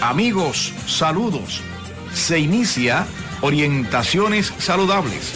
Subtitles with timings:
[0.00, 1.60] Amigos, saludos.
[2.14, 3.06] Se inicia
[3.42, 5.34] Orientaciones Saludables.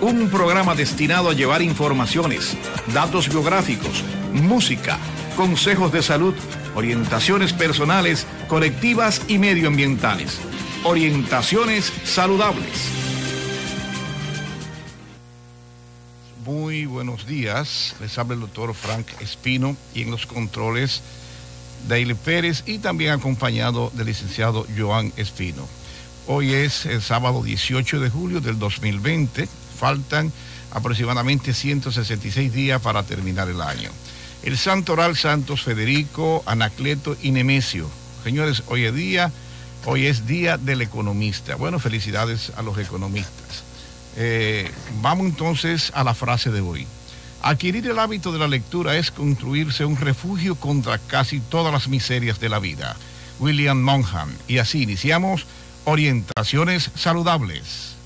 [0.00, 2.56] Un programa destinado a llevar informaciones,
[2.94, 4.02] datos biográficos,
[4.32, 4.98] música,
[5.36, 6.34] consejos de salud,
[6.74, 10.38] orientaciones personales, colectivas y medioambientales.
[10.84, 12.88] Orientaciones Saludables.
[16.46, 17.96] Muy buenos días.
[18.00, 21.02] Les habla el doctor Frank Espino y en los controles
[21.86, 25.68] Daily Pérez y también acompañado del licenciado Joan Espino.
[26.26, 29.48] Hoy es el sábado 18 de julio del 2020.
[29.78, 30.32] Faltan
[30.72, 33.90] aproximadamente 166 días para terminar el año.
[34.42, 37.88] El santo oral Santos Federico, Anacleto y Nemesio.
[38.24, 39.32] Señores, hoy es día,
[39.86, 41.56] hoy es día del economista.
[41.56, 43.64] Bueno, felicidades a los economistas.
[44.16, 46.86] Eh, vamos entonces a la frase de hoy.
[47.42, 52.40] Adquirir el hábito de la lectura es construirse un refugio contra casi todas las miserias
[52.40, 52.96] de la vida.
[53.38, 54.36] William Monhan.
[54.48, 55.46] Y así iniciamos
[55.84, 57.96] Orientaciones Saludables.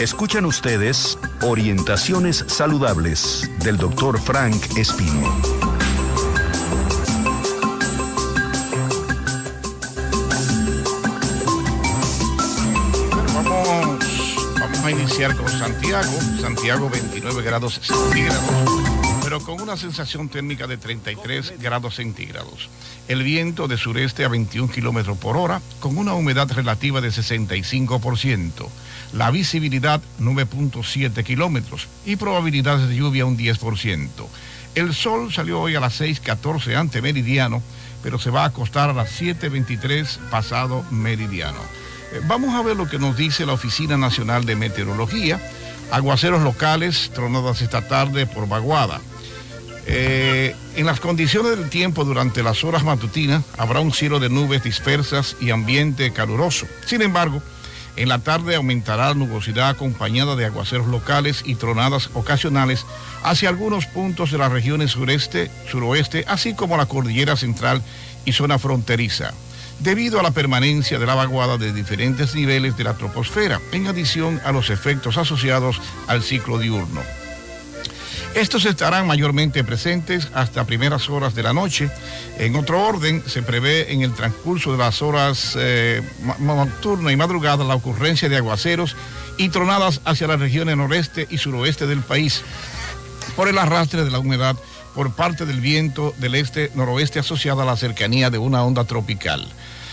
[0.00, 5.57] Escuchan ustedes Orientaciones Saludables del doctor Frank Espino.
[15.18, 18.40] Con Santiago, Santiago 29 grados centígrados,
[19.24, 22.68] pero con una sensación térmica de 33 grados centígrados.
[23.08, 28.68] El viento de sureste a 21 kilómetros por hora, con una humedad relativa de 65%.
[29.12, 34.08] La visibilidad 9.7 kilómetros y probabilidades de lluvia un 10%.
[34.76, 37.60] El sol salió hoy a las 6.14 ante meridiano,
[38.04, 41.87] pero se va a acostar a las 7.23 pasado meridiano.
[42.12, 45.40] Eh, vamos a ver lo que nos dice la Oficina Nacional de Meteorología.
[45.90, 49.00] Aguaceros locales, tronadas esta tarde por vaguada.
[49.86, 54.62] Eh, en las condiciones del tiempo durante las horas matutinas habrá un cielo de nubes
[54.62, 56.66] dispersas y ambiente caluroso.
[56.84, 57.42] Sin embargo,
[57.96, 62.84] en la tarde aumentará la nubosidad acompañada de aguaceros locales y tronadas ocasionales
[63.22, 67.82] hacia algunos puntos de las regiones sureste, suroeste, así como la cordillera central
[68.26, 69.32] y zona fronteriza
[69.80, 74.40] debido a la permanencia de la vaguada de diferentes niveles de la troposfera, en adición
[74.44, 77.00] a los efectos asociados al ciclo diurno.
[78.34, 81.90] Estos estarán mayormente presentes hasta primeras horas de la noche.
[82.38, 86.02] En otro orden, se prevé en el transcurso de las horas eh,
[86.38, 88.96] nocturna y madrugada la ocurrencia de aguaceros
[89.38, 92.42] y tronadas hacia las regiones noreste y suroeste del país
[93.34, 94.56] por el arrastre de la humedad
[94.98, 99.46] por parte del viento del este-noroeste asociada a la cercanía de una onda tropical.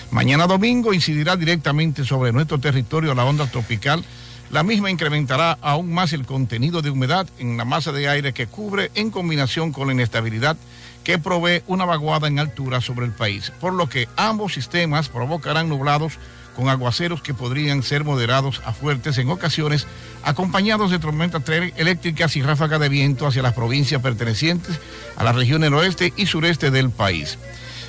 [0.10, 4.04] Mañana domingo incidirá directamente sobre nuestro territorio la onda tropical.
[4.50, 8.48] La misma incrementará aún más el contenido de humedad en la masa de aire que
[8.48, 10.58] cubre en combinación con la inestabilidad
[11.04, 15.70] que provee una vaguada en altura sobre el país, por lo que ambos sistemas provocarán
[15.70, 16.14] nublados
[16.56, 19.86] con aguaceros que podrían ser moderados a fuertes en ocasiones,
[20.24, 21.44] acompañados de tormentas
[21.76, 24.80] eléctricas y ráfagas de viento hacia las provincias pertenecientes
[25.16, 27.38] a las regiones oeste y sureste del país.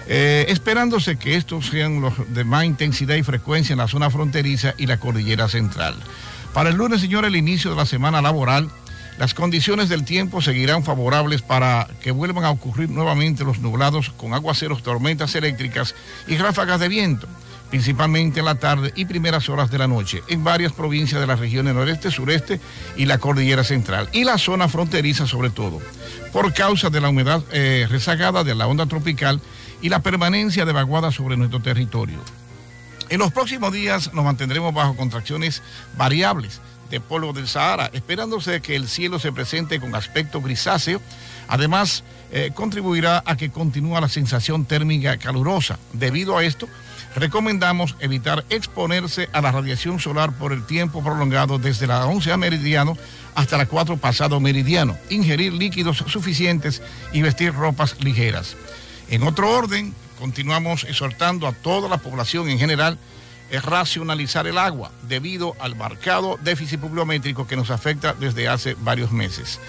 [0.09, 4.75] Eh, esperándose que estos sean los de más intensidad y frecuencia en la zona fronteriza
[4.78, 5.97] y la cordillera central.
[6.53, 8.71] Para el lunes, señor, el inicio de la semana laboral,
[9.19, 14.34] las condiciones del tiempo seguirán favorables para que vuelvan a ocurrir nuevamente los nublados con
[14.34, 15.94] aguaceros, tormentas eléctricas
[16.28, 17.27] y ráfagas de viento
[17.71, 21.41] principalmente en la tarde y primeras horas de la noche, en varias provincias de las
[21.41, 22.60] regiones noreste, sureste
[22.97, 25.81] y la cordillera central, y la zona fronteriza sobre todo,
[26.32, 29.41] por causa de la humedad eh, rezagada de la onda tropical
[29.82, 32.19] y la permanencia de vaguada sobre nuestro territorio.
[33.09, 35.62] En los próximos días nos mantendremos bajo contracciones
[35.97, 36.60] variables
[36.91, 41.00] de polvo del Sahara, esperándose que el cielo se presente con aspecto grisáceo.
[41.48, 45.78] Además, eh, contribuirá a que continúe la sensación térmica calurosa.
[45.93, 46.69] Debido a esto,
[47.16, 52.37] recomendamos evitar exponerse a la radiación solar por el tiempo prolongado desde la 11 a
[52.37, 52.97] meridiano
[53.34, 56.82] hasta la 4 pasado meridiano, ingerir líquidos suficientes
[57.12, 58.56] y vestir ropas ligeras.
[59.09, 62.98] En otro orden, continuamos exhortando a toda la población en general
[63.54, 69.13] a racionalizar el agua debido al marcado déficit pluviométrico que nos afecta desde hace varios
[69.13, 69.60] meses.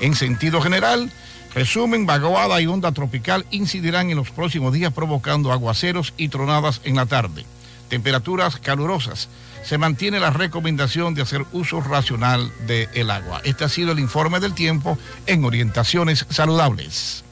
[0.00, 1.12] En sentido general,
[1.54, 6.96] Resumen, vaguada y onda tropical incidirán en los próximos días provocando aguaceros y tronadas en
[6.96, 7.46] la tarde.
[7.88, 9.28] Temperaturas calurosas.
[9.64, 13.40] Se mantiene la recomendación de hacer uso racional del agua.
[13.44, 17.24] Este ha sido el informe del tiempo en Orientaciones Saludables.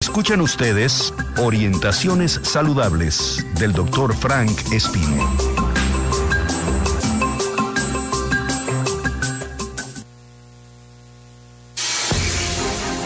[0.00, 5.53] Escuchan ustedes Orientaciones Saludables del doctor Frank Espino.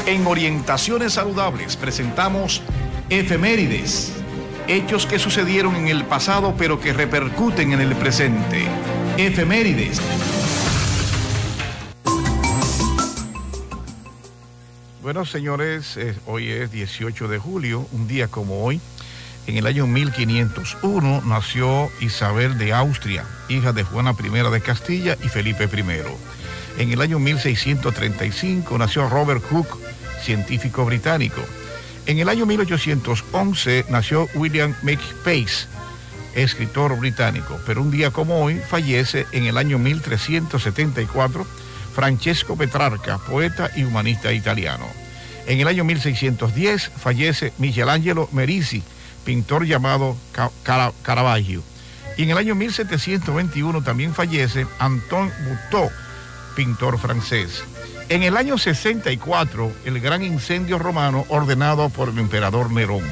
[0.08, 2.62] En Orientaciones Saludables presentamos
[3.10, 4.14] Efemérides,
[4.66, 8.64] hechos que sucedieron en el pasado pero que repercuten en el presente.
[9.18, 10.00] Efemérides.
[15.02, 18.80] Bueno, señores, hoy es 18 de julio, un día como hoy.
[19.46, 25.28] En el año 1501 nació Isabel de Austria, hija de Juana I de Castilla y
[25.28, 26.82] Felipe I.
[26.82, 29.76] En el año 1635 nació Robert Hooke,
[30.28, 31.40] científico británico.
[32.04, 35.66] En el año 1811 nació William Makepeace,
[36.34, 41.46] escritor británico, pero un día como hoy fallece en el año 1374
[41.94, 44.84] Francesco Petrarca, poeta y humanista italiano.
[45.46, 48.82] En el año 1610 fallece Michelangelo Merisi,
[49.24, 50.14] pintor llamado
[51.02, 51.62] Caravaggio.
[52.18, 55.90] Y en el año 1721 también fallece Antoine Boutot,
[56.54, 57.64] pintor francés.
[58.10, 63.04] En el año 64, el gran incendio romano ordenado por el emperador Nerón.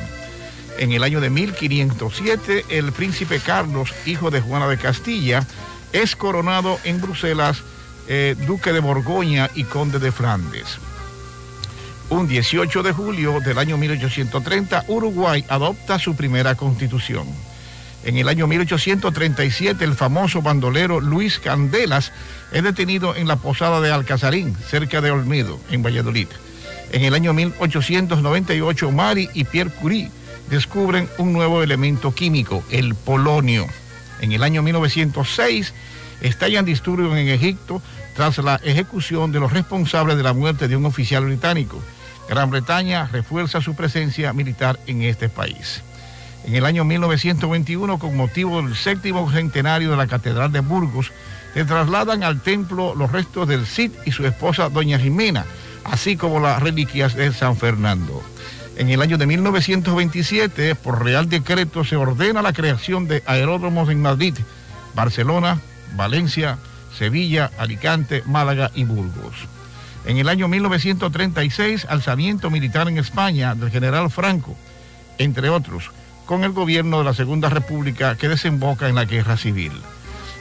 [0.78, 5.46] En el año de 1507, el príncipe Carlos, hijo de Juana de Castilla,
[5.92, 7.62] es coronado en Bruselas
[8.08, 10.78] eh, duque de Borgoña y conde de Flandes.
[12.08, 17.26] Un 18 de julio del año 1830, Uruguay adopta su primera constitución.
[18.06, 22.12] En el año 1837, el famoso bandolero Luis Candelas
[22.52, 26.28] es detenido en la posada de Alcazarín, cerca de Olmedo, en Valladolid.
[26.92, 30.12] En el año 1898, Mari y Pierre Curie
[30.48, 33.66] descubren un nuevo elemento químico, el polonio.
[34.20, 35.74] En el año 1906,
[36.20, 37.82] estallan disturbios en Egipto
[38.14, 41.82] tras la ejecución de los responsables de la muerte de un oficial británico.
[42.28, 45.82] Gran Bretaña refuerza su presencia militar en este país.
[46.46, 51.10] En el año 1921, con motivo del séptimo centenario de la Catedral de Burgos,
[51.54, 55.44] se trasladan al templo los restos del Cid y su esposa Doña Jimena,
[55.82, 58.22] así como las reliquias de San Fernando.
[58.76, 64.00] En el año de 1927, por real decreto, se ordena la creación de aeródromos en
[64.00, 64.34] Madrid,
[64.94, 65.58] Barcelona,
[65.96, 66.58] Valencia,
[66.96, 69.34] Sevilla, Alicante, Málaga y Burgos.
[70.04, 74.56] En el año 1936, alzamiento militar en España del general Franco,
[75.18, 75.90] entre otros,
[76.26, 79.72] con el gobierno de la Segunda República que desemboca en la guerra civil.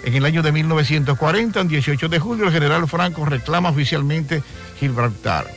[0.03, 4.43] En el año de 1940, en 18 de julio, el general Franco reclama oficialmente
[4.79, 5.47] Gibraltar.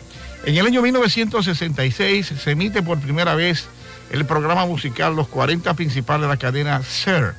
[0.45, 3.67] En el año 1966 se emite por primera vez
[4.11, 7.35] el programa musical Los 40 principales de la cadena SER.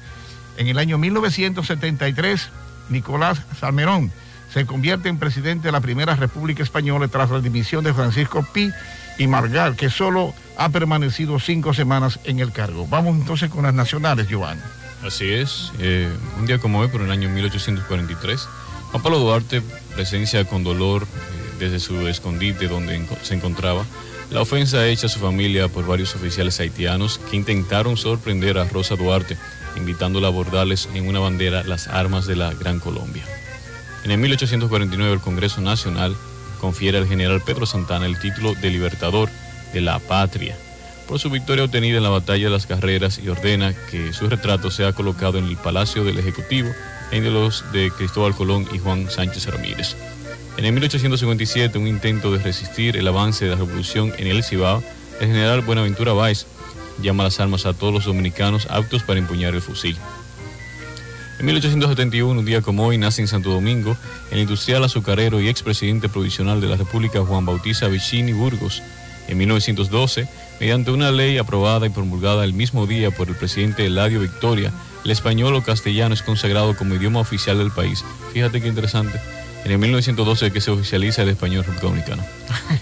[0.57, 2.49] En el año 1973,
[2.89, 4.11] Nicolás Salmerón
[4.53, 8.71] se convierte en presidente de la primera República Española tras la dimisión de Francisco Pi
[9.19, 12.87] y Margal, que solo ha permanecido cinco semanas en el cargo.
[12.87, 14.61] Vamos entonces con las nacionales, Giovanni.
[15.05, 18.47] Así es, eh, un día como hoy, por el año 1843,
[18.91, 19.61] Juan Pablo Duarte
[19.93, 23.85] presencia con dolor eh, desde su escondite donde se encontraba
[24.31, 28.95] la ofensa hecha a su familia por varios oficiales haitianos que intentaron sorprender a Rosa
[28.95, 29.37] Duarte
[29.75, 33.23] invitándola a abordarles en una bandera las armas de la Gran Colombia.
[34.03, 36.15] En el 1849 el Congreso Nacional
[36.59, 39.29] confiere al general Pedro Santana el título de Libertador
[39.73, 40.55] de la Patria
[41.09, 44.69] por su victoria obtenida en la batalla de las carreras y ordena que su retrato
[44.69, 46.69] sea colocado en el Palacio del Ejecutivo
[47.11, 49.95] en los de Cristóbal Colón y Juan Sánchez Ramírez.
[50.57, 54.83] En el 1857, un intento de resistir el avance de la revolución en el Cibao,
[55.19, 56.45] el general Buenaventura Báez
[57.01, 59.97] llama las armas a todos los dominicanos aptos para empuñar el fusil.
[61.39, 63.95] En 1871, un día como hoy, nace en Santo Domingo
[64.29, 68.83] el industrial azucarero y expresidente provisional de la República Juan Bautista Vicini Burgos.
[69.29, 70.27] En 1912,
[70.59, 74.73] mediante una ley aprobada y promulgada el mismo día por el presidente Eladio Victoria,
[75.05, 78.03] el español o castellano es consagrado como idioma oficial del país.
[78.33, 79.17] Fíjate qué interesante.
[79.63, 82.21] En el 1912 que se oficializa el español republicano.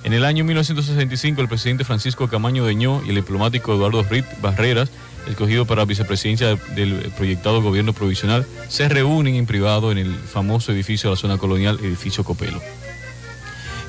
[0.05, 4.91] En el año 1965, el presidente Francisco Camaño Deñó y el diplomático Eduardo Rit Barreras
[5.29, 11.11] escogido para vicepresidencia del proyectado gobierno provisional, se reúnen en privado en el famoso edificio
[11.11, 12.61] de la zona colonial, edificio Copelo.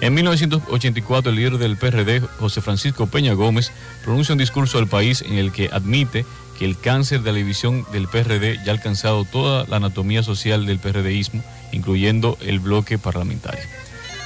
[0.02, 3.72] En 1984, el líder del PRD, José Francisco Peña Gómez,
[4.04, 6.26] pronuncia un discurso al país en el que admite
[6.60, 10.66] que el cáncer de la división del PRD ya ha alcanzado toda la anatomía social
[10.66, 13.64] del PRDismo, incluyendo el bloque parlamentario.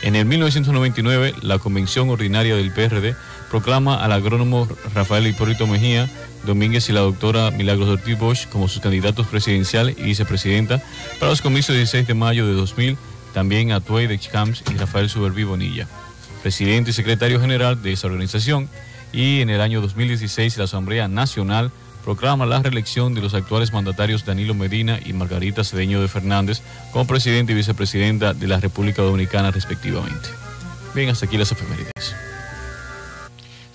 [0.01, 3.15] En el 1999, la Convención Ordinaria del PRD
[3.49, 6.09] proclama al agrónomo Rafael Hipólito Mejía
[6.45, 10.81] Domínguez y la doctora Milagros Ortiz Bosch como sus candidatos presidencial y vicepresidenta
[11.19, 12.97] para los comicios 16 de mayo de 2000,
[13.33, 15.87] también a Tuey de Chicams y Rafael Suberví Bonilla,
[16.41, 18.69] presidente y secretario general de esa organización,
[19.11, 21.71] y en el año 2016 la Asamblea Nacional
[22.05, 27.05] proclama la reelección de los actuales mandatarios Danilo Medina y Margarita Cedeño de Fernández como
[27.05, 30.29] presidente y vicepresidenta de la República Dominicana respectivamente.
[30.95, 32.28] Bien, hasta aquí las efemérides.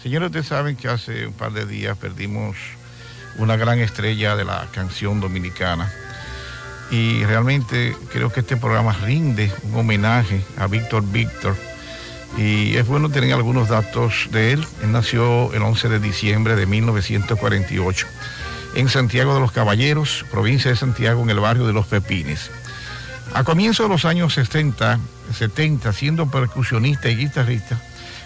[0.05, 2.57] Señores, ustedes saben que hace un par de días perdimos
[3.39, 5.91] una gran estrella de la canción dominicana
[6.91, 11.57] y realmente creo que este programa rinde un homenaje a Víctor Víctor
[12.37, 14.67] y es bueno tener algunos datos de él.
[14.83, 18.07] Él nació el 11 de diciembre de 1948
[18.75, 22.51] en Santiago de los Caballeros, provincia de Santiago, en el barrio de Los Pepines.
[23.33, 25.01] A comienzos de los años 60,
[25.35, 27.81] 70, siendo percusionista y guitarrista,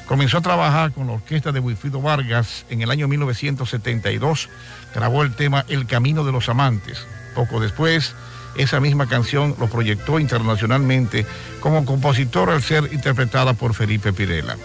[0.09, 4.49] comenzó a trabajar con la orquesta de Wilfrido Vargas en el año 1972,
[4.95, 7.07] grabó el tema El Camino de los Amantes.
[7.35, 8.15] Poco después,
[8.57, 11.27] esa misma canción lo proyectó internacionalmente
[11.61, 14.57] como compositor al ser interpretada por Felipe Pirela.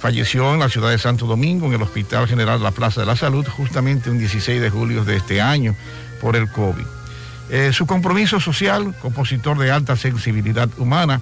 [0.00, 3.16] Falleció en la ciudad de Santo Domingo, en el Hospital General la Plaza de la
[3.16, 5.74] Salud, justamente un 16 de julio de este año,
[6.20, 6.86] por el COVID.
[7.50, 11.20] Eh, su compromiso social, compositor de alta sensibilidad humana,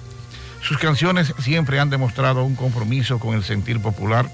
[0.61, 4.29] sus canciones siempre han demostrado un compromiso con el sentir popular.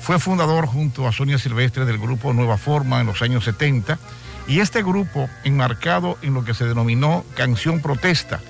[0.00, 3.98] Fue fundador junto a Sonia Silvestre del grupo Nueva Forma en los años 70
[4.46, 8.40] y este grupo, enmarcado en lo que se denominó Canción Protesta,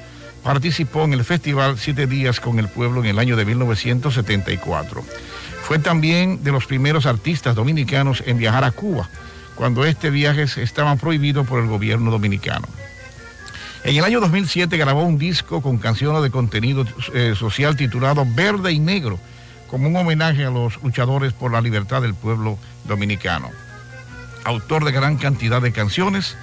[0.42, 5.02] participó en el festival Siete Días con el Pueblo en el año de 1974.
[5.62, 9.08] Fue también de los primeros artistas dominicanos en viajar a Cuba,
[9.56, 12.68] cuando este viaje estaba prohibido por el gobierno dominicano.
[13.86, 18.72] En el año 2007 grabó un disco con canciones de contenido eh, social titulado Verde
[18.72, 19.16] y Negro,
[19.68, 23.48] como un homenaje a los luchadores por la libertad del pueblo dominicano.
[24.42, 26.36] Autor de gran cantidad de canciones,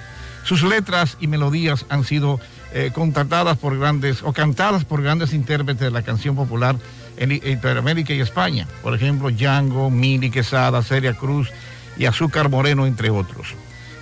[0.44, 2.40] sus letras y melodías han sido
[2.72, 6.76] eh, contratadas por grandes o cantadas por grandes intérpretes de la canción popular
[7.18, 8.66] en Interamérica y España.
[8.82, 11.50] Por ejemplo, Django, Mili Quesada, Celia Cruz
[11.98, 13.54] y Azúcar Moreno, entre otros.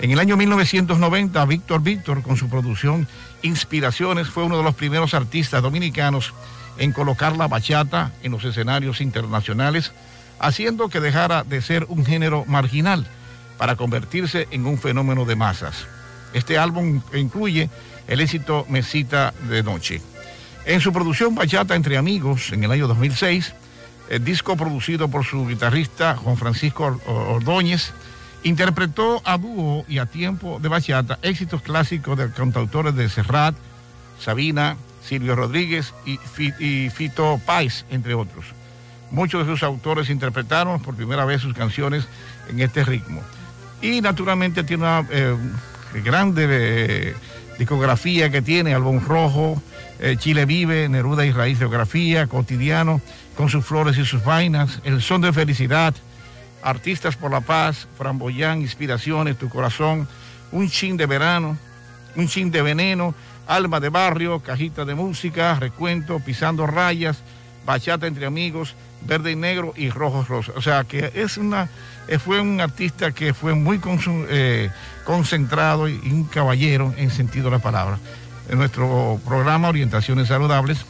[0.03, 3.07] En el año 1990, Víctor Víctor, con su producción
[3.43, 6.35] Inspiraciones, fue uno de los primeros artistas dominicanos
[6.77, 9.93] en colocar la bachata en los escenarios internacionales,
[10.41, 13.07] haciendo que dejara de ser un género marginal
[13.59, 15.87] para convertirse en un fenómeno de masas.
[16.35, 17.71] Este álbum incluye
[18.09, 20.03] el éxito Mesita de Noche.
[20.65, 23.55] En su producción Bachata entre Amigos, en el año 2006,
[24.11, 27.93] el disco producido por su guitarrista Juan Francisco Ordóñez,
[28.45, 33.55] interpretó a dúo y a tiempo de bachata éxitos clásicos de cantautores de Serrat,
[34.19, 38.47] Sabina, Silvio Rodríguez y, Fito Páez, entre otros.
[39.11, 42.07] Muchos de sus autores interpretaron por primera vez sus canciones
[42.49, 43.21] en este ritmo.
[43.83, 45.37] Y naturalmente tiene una eh,
[46.05, 47.15] grande eh,
[47.59, 49.61] discografía que tiene, Álbum Rojo,
[49.99, 53.01] eh, Chile Vive, Neruda y Raíz Geografía, Cotidiano,
[53.37, 55.95] con sus flores y sus vainas, El Son de Felicidad,
[56.63, 60.09] Artistas por la Paz, Framboyán, Inspiraciones, Tu Corazón,
[60.53, 61.57] Un Chin de Verano,
[62.17, 63.15] Un Chin de Veneno,
[63.47, 67.23] Alma de Barrio, Cajita de Música, Recuento, Pisando Rayas,
[67.67, 68.75] Bachata entre Amigos,
[69.07, 70.53] Verde y Negro y Rojo Rosa.
[70.57, 71.69] O sea que es una,
[72.09, 73.81] eh, fue un artista que fue muy
[74.29, 74.71] eh,
[75.05, 77.99] concentrado y un caballero en sentido de la palabra.
[78.49, 80.85] En nuestro programa Orientaciones Saludables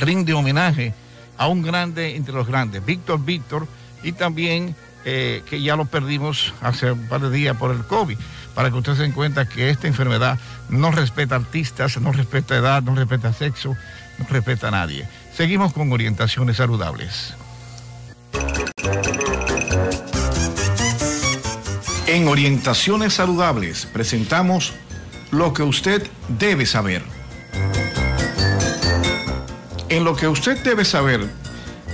[0.00, 0.94] rinde homenaje
[1.36, 3.66] a un grande entre los grandes, Víctor Víctor,
[4.04, 8.16] y también eh, que ya lo perdimos hace un par de días por el COVID,
[8.54, 12.82] para que ustedes se den cuenta que esta enfermedad no respeta artistas, no respeta edad,
[12.82, 13.76] no respeta sexo,
[14.18, 15.08] no respeta a nadie.
[15.34, 17.34] Seguimos con orientaciones saludables.
[22.06, 24.74] En Orientaciones Saludables presentamos
[25.30, 27.02] lo que usted debe saber.
[29.88, 31.28] En lo que usted debe saber,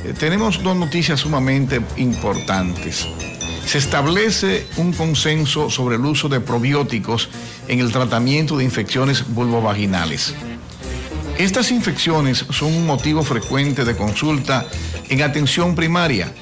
[0.05, 3.07] eh, tenemos dos noticias sumamente importantes.
[3.67, 7.29] Se establece un consenso sobre el uso de probióticos
[7.69, 10.35] en el tratamiento de infecciones vulvovaginales.
[11.39, 14.67] Estas infecciones son un motivo frecuente de consulta
[15.09, 16.33] en atención primaria,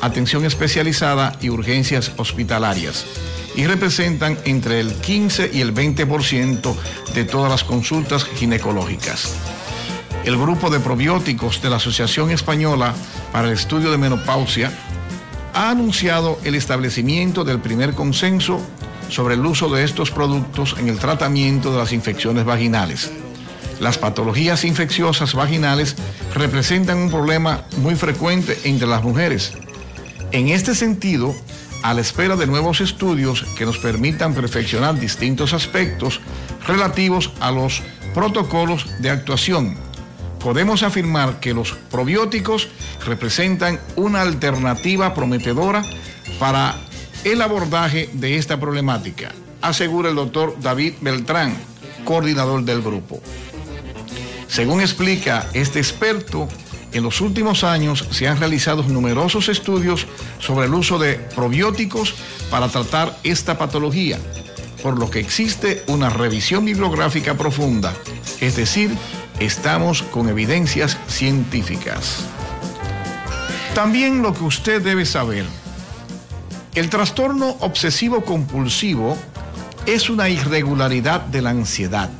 [0.00, 3.04] atención especializada y urgencias hospitalarias
[3.54, 6.74] y representan entre el 15 y el 20%
[7.14, 9.34] de todas las consultas ginecológicas
[10.28, 12.94] el grupo de probióticos de la Asociación Española
[13.32, 14.70] para el Estudio de Menopausia
[15.54, 18.60] ha anunciado el establecimiento del primer consenso
[19.08, 23.10] sobre el uso de estos productos en el tratamiento de las infecciones vaginales.
[23.80, 25.96] Las patologías infecciosas vaginales
[26.34, 29.54] representan un problema muy frecuente entre las mujeres.
[30.32, 31.34] En este sentido,
[31.82, 36.20] a la espera de nuevos estudios que nos permitan perfeccionar distintos aspectos
[36.66, 37.82] relativos a los
[38.12, 39.87] protocolos de actuación,
[40.38, 42.68] podemos afirmar que los probióticos
[43.04, 45.82] representan una alternativa prometedora
[46.38, 46.76] para
[47.24, 51.56] el abordaje de esta problemática, asegura el doctor David Beltrán,
[52.04, 53.20] coordinador del grupo.
[54.46, 56.48] Según explica este experto,
[56.92, 60.06] en los últimos años se han realizado numerosos estudios
[60.38, 62.14] sobre el uso de probióticos
[62.50, 64.18] para tratar esta patología,
[64.82, 67.94] por lo que existe una revisión bibliográfica profunda,
[68.40, 68.90] es decir,
[69.40, 72.24] estamos con evidencias científicas.
[73.74, 75.44] También lo que usted debe saber,
[76.74, 79.16] el trastorno obsesivo compulsivo
[79.86, 82.10] es una irregularidad de la ansiedad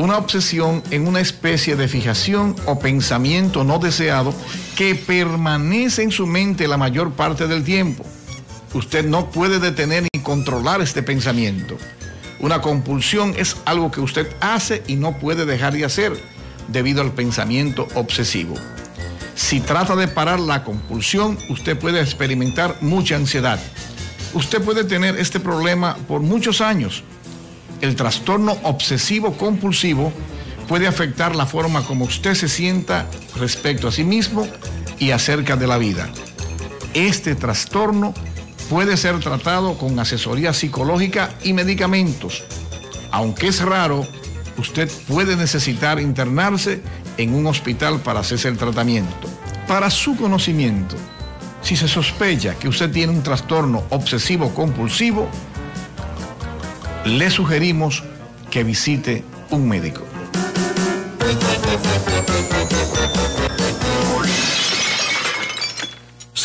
[0.00, 4.32] una obsesión en una especie de fijación o pensamiento no deseado
[4.74, 8.06] que permanece en su mente la mayor parte del tiempo.
[8.72, 11.76] Usted no puede detener ni controlar este pensamiento.
[12.40, 16.12] Una compulsión es algo que usted hace y no puede dejar de hacer
[16.68, 18.54] debido al pensamiento obsesivo.
[19.34, 23.58] Si trata de parar la compulsión, usted puede experimentar mucha ansiedad.
[24.34, 27.02] Usted puede tener este problema por muchos años
[27.80, 30.12] el trastorno obsesivo compulsivo
[30.68, 33.06] puede afectar la forma como usted se sienta
[33.36, 34.46] respecto a sí mismo
[34.98, 36.08] y acerca de la vida.
[36.94, 38.12] Este trastorno
[38.70, 42.44] puede ser tratado con asesoría psicológica y medicamentos.
[43.10, 44.06] Aunque es raro,
[44.56, 46.80] usted puede necesitar internarse
[47.16, 49.26] en un hospital para hacerse el tratamiento.
[49.66, 50.94] Para su conocimiento,
[51.62, 55.28] si se sospecha que usted tiene un trastorno obsesivo compulsivo,
[57.04, 58.04] le sugerimos
[58.52, 60.04] que visite un médico.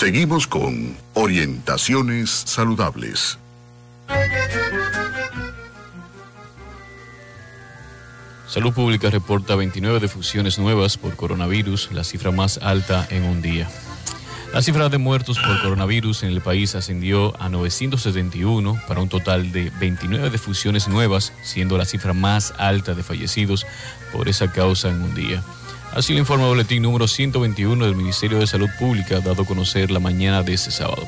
[0.05, 3.39] Seguimos con Orientaciones Saludables.
[8.47, 13.67] Salud Pública reporta 29 defunciones nuevas por coronavirus, la cifra más alta en un día.
[14.53, 19.51] La cifra de muertos por coronavirus en el país ascendió a 971 para un total
[19.51, 23.65] de 29 defunciones nuevas, siendo la cifra más alta de fallecidos
[24.13, 25.41] por esa causa en un día.
[25.95, 29.91] Así lo informa el boletín número 121 del Ministerio de Salud Pública, dado a conocer
[29.91, 31.07] la mañana de este sábado.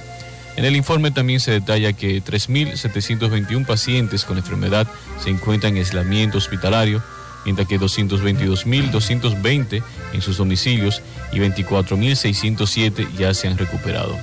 [0.55, 4.87] En el informe también se detalla que 3.721 pacientes con enfermedad
[5.21, 7.03] se encuentran en aislamiento hospitalario,
[7.43, 11.01] mientras que 222.220 en sus domicilios
[11.33, 14.17] y 24.607 ya se han recuperado.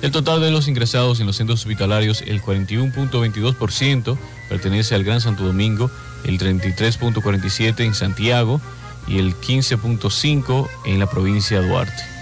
[0.00, 4.16] Del total de los ingresados en los centros hospitalarios, el 41.22%
[4.48, 5.90] pertenece al Gran Santo Domingo,
[6.24, 8.62] el 33.47% en Santiago
[9.06, 12.16] y el 15.5% en la provincia de Duarte.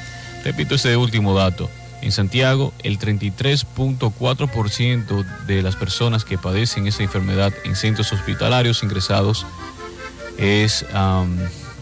[0.45, 1.71] Repito ese último dato.
[2.03, 9.47] En Santiago, el 33.4% de las personas que padecen esa enfermedad en centros hospitalarios ingresados
[10.37, 10.85] es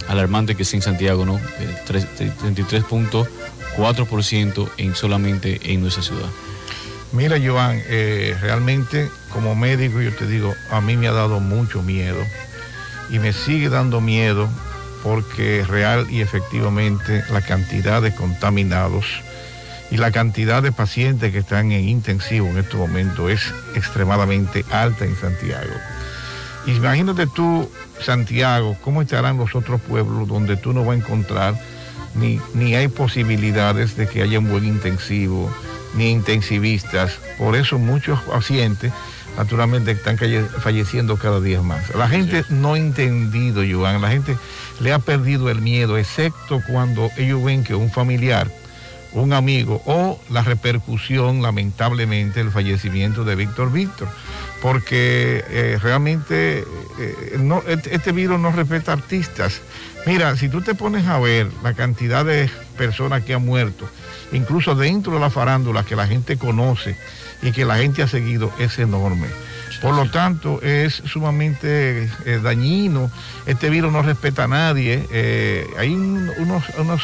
[0.08, 1.40] alarmante que sea en Santiago, ¿no?
[1.88, 6.28] 33.4% en solamente en nuestra ciudad.
[7.10, 11.82] Mira, Joan, eh, realmente como médico yo te digo, a mí me ha dado mucho
[11.82, 12.24] miedo
[13.10, 14.48] y me sigue dando miedo
[15.02, 19.06] porque real y efectivamente la cantidad de contaminados
[19.90, 25.04] y la cantidad de pacientes que están en intensivo en este momento es extremadamente alta
[25.04, 25.74] en Santiago.
[26.66, 31.54] Imagínate tú, Santiago, cómo estarán los otros pueblos donde tú no vas a encontrar
[32.14, 35.50] ni, ni hay posibilidades de que haya un buen intensivo,
[35.94, 37.18] ni intensivistas.
[37.36, 38.92] Por eso muchos pacientes
[39.36, 41.94] naturalmente están falleciendo cada día más.
[41.94, 44.36] La gente no ha entendido, Joan, la gente
[44.80, 48.50] le ha perdido el miedo, excepto cuando ellos ven que un familiar
[49.14, 54.08] un amigo o la repercusión, lamentablemente, el fallecimiento de Víctor Víctor,
[54.60, 56.64] porque eh, realmente
[56.98, 59.60] eh, este, este virus no respeta artistas.
[60.06, 63.88] Mira, si tú te pones a ver la cantidad de personas que han muerto,
[64.32, 66.96] incluso dentro de la farándula que la gente conoce
[67.42, 69.28] y que la gente ha seguido, es enorme.
[69.82, 73.10] Por lo tanto, es sumamente eh, dañino.
[73.46, 75.06] Este virus no respeta a nadie.
[75.76, 77.02] hay unos, unos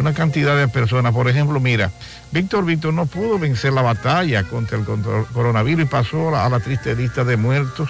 [0.00, 1.12] una cantidad de personas.
[1.12, 1.90] Por ejemplo, mira,
[2.32, 6.94] Víctor Víctor no pudo vencer la batalla contra el coronavirus y pasó a la triste
[6.96, 7.88] lista de muertos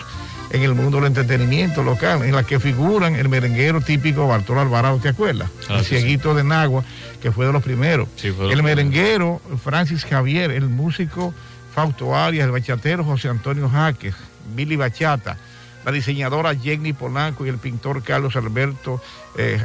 [0.51, 4.99] en el mundo del entretenimiento local, en la que figuran el merenguero típico Bartolo Alvarado,
[4.99, 5.49] ¿te acuerdas?
[5.69, 6.83] Ah, el cieguito de Nagua,
[7.23, 8.09] que fue de los primeros.
[8.23, 11.33] el merenguero Francis Javier, el músico
[11.81, 14.15] Fausto Arias, el bachatero José Antonio Jaques,
[14.55, 15.39] Billy Bachata,
[15.83, 19.01] la diseñadora Jenny Polanco y el pintor Carlos Alberto
[19.39, 19.65] eh,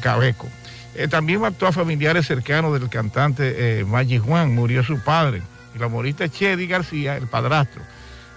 [0.00, 0.48] Cabeco.
[0.96, 5.40] Eh, también mató a familiares cercanos del cantante eh, Maggi Juan, murió su padre,
[5.78, 7.82] la humorista Chedi García, el padrastro.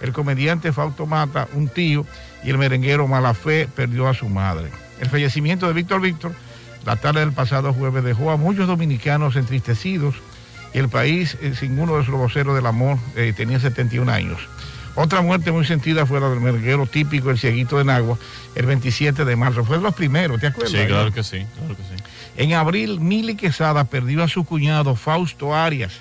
[0.00, 2.06] El comediante Fausto Mata, un tío,
[2.44, 4.70] y el merenguero Malafé perdió a su madre.
[5.00, 6.32] El fallecimiento de Víctor Víctor,
[6.86, 10.14] la tarde del pasado jueves, dejó a muchos dominicanos entristecidos
[10.74, 14.38] el país eh, sin uno de sus voceros del amor eh, tenía 71 años.
[14.96, 18.16] Otra muerte muy sentida fue la del merenguero típico, el cieguito de Nagua,
[18.54, 19.64] el 27 de marzo.
[19.64, 20.72] Fue de los primeros, ¿te acuerdas?
[20.72, 22.02] Sí, claro que sí, claro que sí.
[22.36, 25.94] En abril, Mili Quesada perdió a su cuñado Fausto Arias,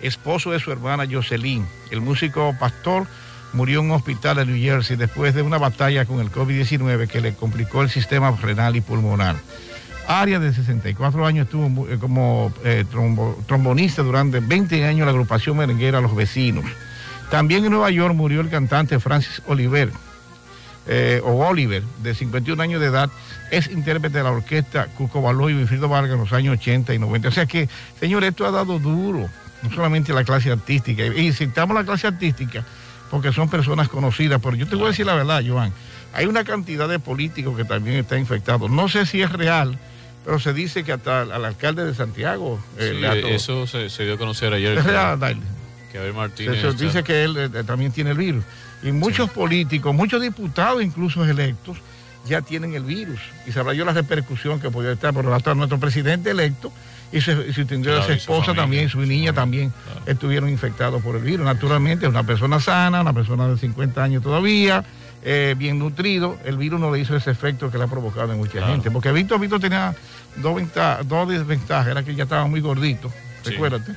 [0.00, 1.66] esposo de su hermana Jocelyn.
[1.90, 3.06] El músico pastor
[3.52, 7.20] murió en un hospital en New Jersey después de una batalla con el COVID-19 que
[7.20, 9.36] le complicó el sistema renal y pulmonar.
[10.10, 12.84] Arias, de 64 años, estuvo eh, como eh,
[13.46, 16.64] trombonista durante 20 años en la agrupación merenguera Los Vecinos.
[17.30, 19.92] También en Nueva York murió el cantante Francis Oliver,
[20.88, 23.08] eh, o Oliver, de 51 años de edad,
[23.52, 26.98] es intérprete de la orquesta Cuco Baló y Wilfrido Vargas en los años 80 y
[26.98, 27.28] 90.
[27.28, 27.68] O sea que,
[28.00, 29.28] señor, esto ha dado duro,
[29.62, 32.64] no solamente la clase artística, y citamos la clase artística
[33.10, 35.72] porque son personas conocidas, pero yo te voy a decir la verdad, Joan,
[36.12, 38.70] hay una cantidad de políticos que también están infectados.
[38.70, 39.78] No sé si es real,
[40.24, 42.60] pero se dice que hasta al alcalde de Santiago.
[42.78, 44.82] Eh, eso se, dio a conocer ayer.
[44.84, 45.18] Real,
[45.90, 46.60] que Abel Martínez.
[46.60, 48.44] Se, dice que él eh, también tiene el virus.
[48.82, 51.78] Y muchos políticos, muchos diputados incluso electos,
[52.26, 53.20] ya tienen el virus.
[53.46, 55.12] Y sabrá yo la repercusión que podría estar.
[55.14, 56.72] Pero hasta nuestro presidente electo
[57.12, 59.72] y su, su, su esposa también, su niña también
[60.06, 61.44] estuvieron infectados por el virus.
[61.44, 64.84] Naturalmente, es una persona sana, una persona de 50 años todavía
[65.22, 68.38] eh, bien nutrido, el virus no le hizo ese efecto que le ha provocado en
[68.38, 68.90] mucha gente.
[68.90, 69.94] Porque Víctor Víctor tenía
[70.36, 70.60] dos,
[71.04, 73.12] dos desventajas, era que ya estaba muy gordito,
[73.44, 73.92] recuérdate.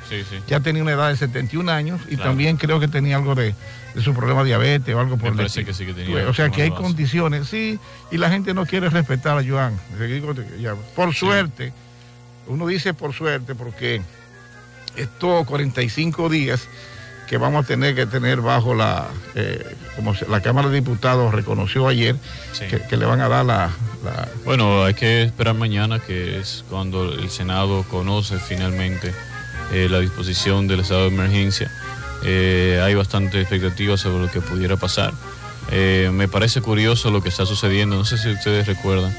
[0.47, 3.55] Ya tenía una edad de 71 años y también creo que tenía algo de,
[4.03, 6.63] su problema de diabetes o algo por el que sí que tenía O sea que
[6.63, 7.79] hay condiciones, sí,
[8.11, 9.79] y la gente no quiere respetar a Joan.
[10.95, 11.71] Por suerte,
[12.47, 14.01] uno dice por suerte porque
[14.97, 16.67] estos 45 días
[17.27, 19.63] que vamos a tener que tener bajo la, eh,
[19.95, 22.15] como la Cámara de Diputados reconoció ayer,
[22.89, 23.71] que, le van a dar la,
[24.45, 29.13] Bueno, hay que esperar mañana, que es cuando el Senado conoce finalmente
[29.71, 31.71] eh, la disposición del estado de emergencia.
[32.23, 35.13] Eh, hay bastante expectativa sobre lo que pudiera pasar.
[35.71, 39.15] me parece curioso lo que está sucediendo, no sé si ustedes recuerdan,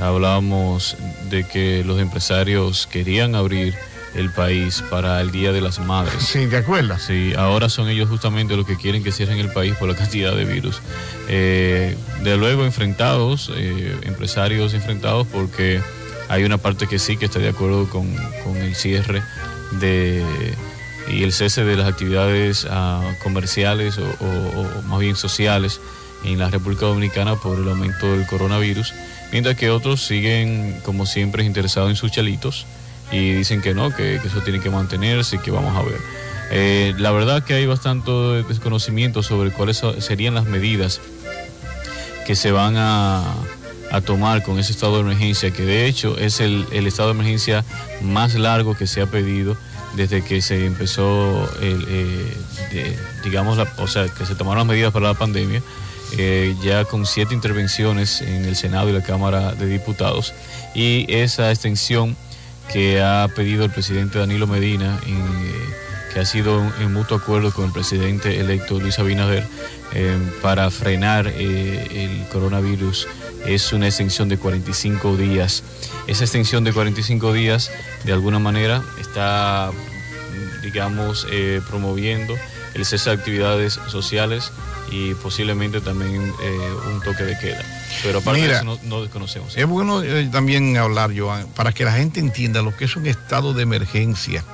[0.00, 0.96] hablábamos
[1.28, 3.74] de que los empresarios querían abrir
[4.14, 6.22] el país para el Día de las Madres.
[6.22, 7.02] Sí, ¿te acuerdas?
[7.02, 10.34] Sí, ahora son ellos justamente los que quieren que cierren el país por la cantidad
[10.34, 10.80] de virus.
[11.28, 15.80] Eh, de luego enfrentados, eh, empresarios enfrentados porque
[16.28, 18.06] hay una parte que sí que está de acuerdo con,
[18.56, 19.22] el cierre
[19.72, 20.24] de
[21.08, 25.80] y el cese de las actividades ah, comerciales o, más bien sociales
[26.24, 28.92] en la República Dominicana por el aumento del coronavirus,
[29.32, 32.66] mientras que otros siguen como siempre interesados en sus chalitos
[33.10, 36.00] y dicen que no, que, eso tiene que mantenerse y que vamos a ver.
[36.52, 38.10] Eh, la verdad que hay bastante
[38.48, 41.00] desconocimiento sobre cuáles serían las medidas
[42.26, 43.24] que se van a,
[44.06, 47.64] tomar con ese estado de emergencia, que de hecho es el, estado de emergencia
[48.02, 49.56] más largo que se ha pedido
[49.96, 55.14] desde que se empezó, eh, digamos, o sea, que se tomaron las medidas para la
[55.14, 55.60] pandemia,
[56.16, 60.34] eh, ya con siete intervenciones en el Senado y la Cámara de Diputados,
[60.72, 62.16] y esa extensión
[62.72, 65.00] que ha pedido el presidente Danilo Medina,
[66.12, 69.44] que ha sido en mutuo acuerdo con el presidente electo Luis Abinader
[69.92, 73.08] eh, para frenar eh, el coronavirus
[73.46, 75.62] es una extensión de 45 días.
[76.06, 77.70] Esa extensión de 45 días
[78.04, 79.70] de alguna manera está,
[80.62, 82.34] digamos, eh, promoviendo
[82.74, 84.52] el cese de actividades sociales
[84.90, 87.79] y posiblemente también eh, un toque de queda.
[88.02, 89.56] Pero aparte de eso no, desconocemos.
[89.56, 93.06] Es bueno eh, también hablar, Joan, para que la gente entienda lo que es un
[93.06, 94.44] estado de emergencia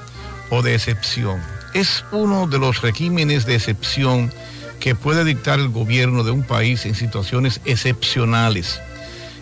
[0.50, 1.40] o de excepción.
[1.74, 4.32] Es uno de los regímenes de excepción
[4.80, 8.80] que puede dictar el gobierno de un país en situaciones excepcionales.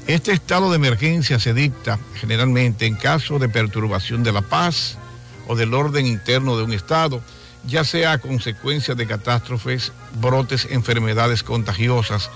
[0.07, 4.98] Este estado de emergencia se dicta generalmente en caso de perturbación de la paz
[5.46, 7.22] o del orden interno de un estado
[7.66, 12.30] ya sea a consecuencia de catástrofes, brotes, enfermedades contagiosas,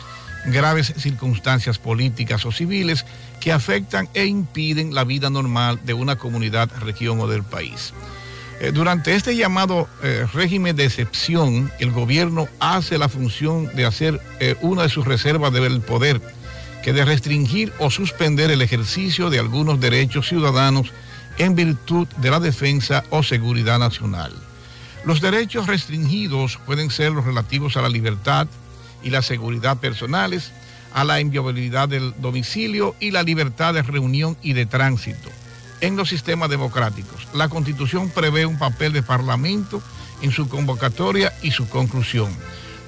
[0.46, 3.04] graves circunstancias políticas o civiles
[3.40, 7.92] que afectan e impiden la vida normal de una comunidad, región o del país.
[8.60, 14.20] Eh, durante este llamado eh, régimen de excepción, el gobierno hace la función de hacer
[14.40, 16.20] eh, una de sus reservas del poder,
[16.82, 20.92] que de restringir o suspender el ejercicio de algunos derechos ciudadanos
[21.38, 24.32] en virtud de la defensa o seguridad nacional.
[25.04, 28.48] Los derechos restringidos pueden ser los relativos a la libertad,
[29.02, 30.52] y la seguridad personales,
[30.94, 35.28] a la inviolabilidad del domicilio y la libertad de reunión y de tránsito
[35.80, 37.28] en los sistemas democráticos.
[37.34, 39.82] La Constitución prevé un papel de Parlamento
[40.22, 42.28] en su convocatoria y su conclusión.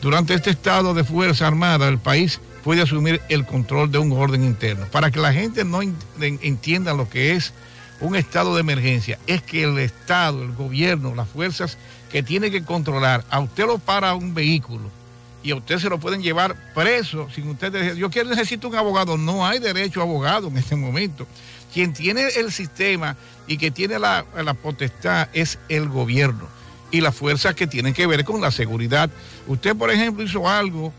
[0.01, 4.45] Durante este estado de Fuerza Armada, el país puede asumir el control de un orden
[4.45, 4.87] interno.
[4.87, 7.53] Para que la gente no entienda lo que es
[8.01, 11.77] un estado de emergencia, es que el Estado, el gobierno, las fuerzas
[12.11, 14.91] que tiene que controlar, a usted lo para un vehículo
[15.43, 18.75] y a usted se lo pueden llevar preso sin usted decir, yo quiero necesito un
[18.77, 21.27] abogado, no hay derecho a abogado en este momento.
[21.73, 24.25] Quien tiene el sistema y que tiene la,
[24.61, 26.49] potestad es el gobierno
[26.91, 29.09] y las fuerzas que tienen que ver con la seguridad.
[29.47, 30.93] Usted, por ejemplo, hizo algo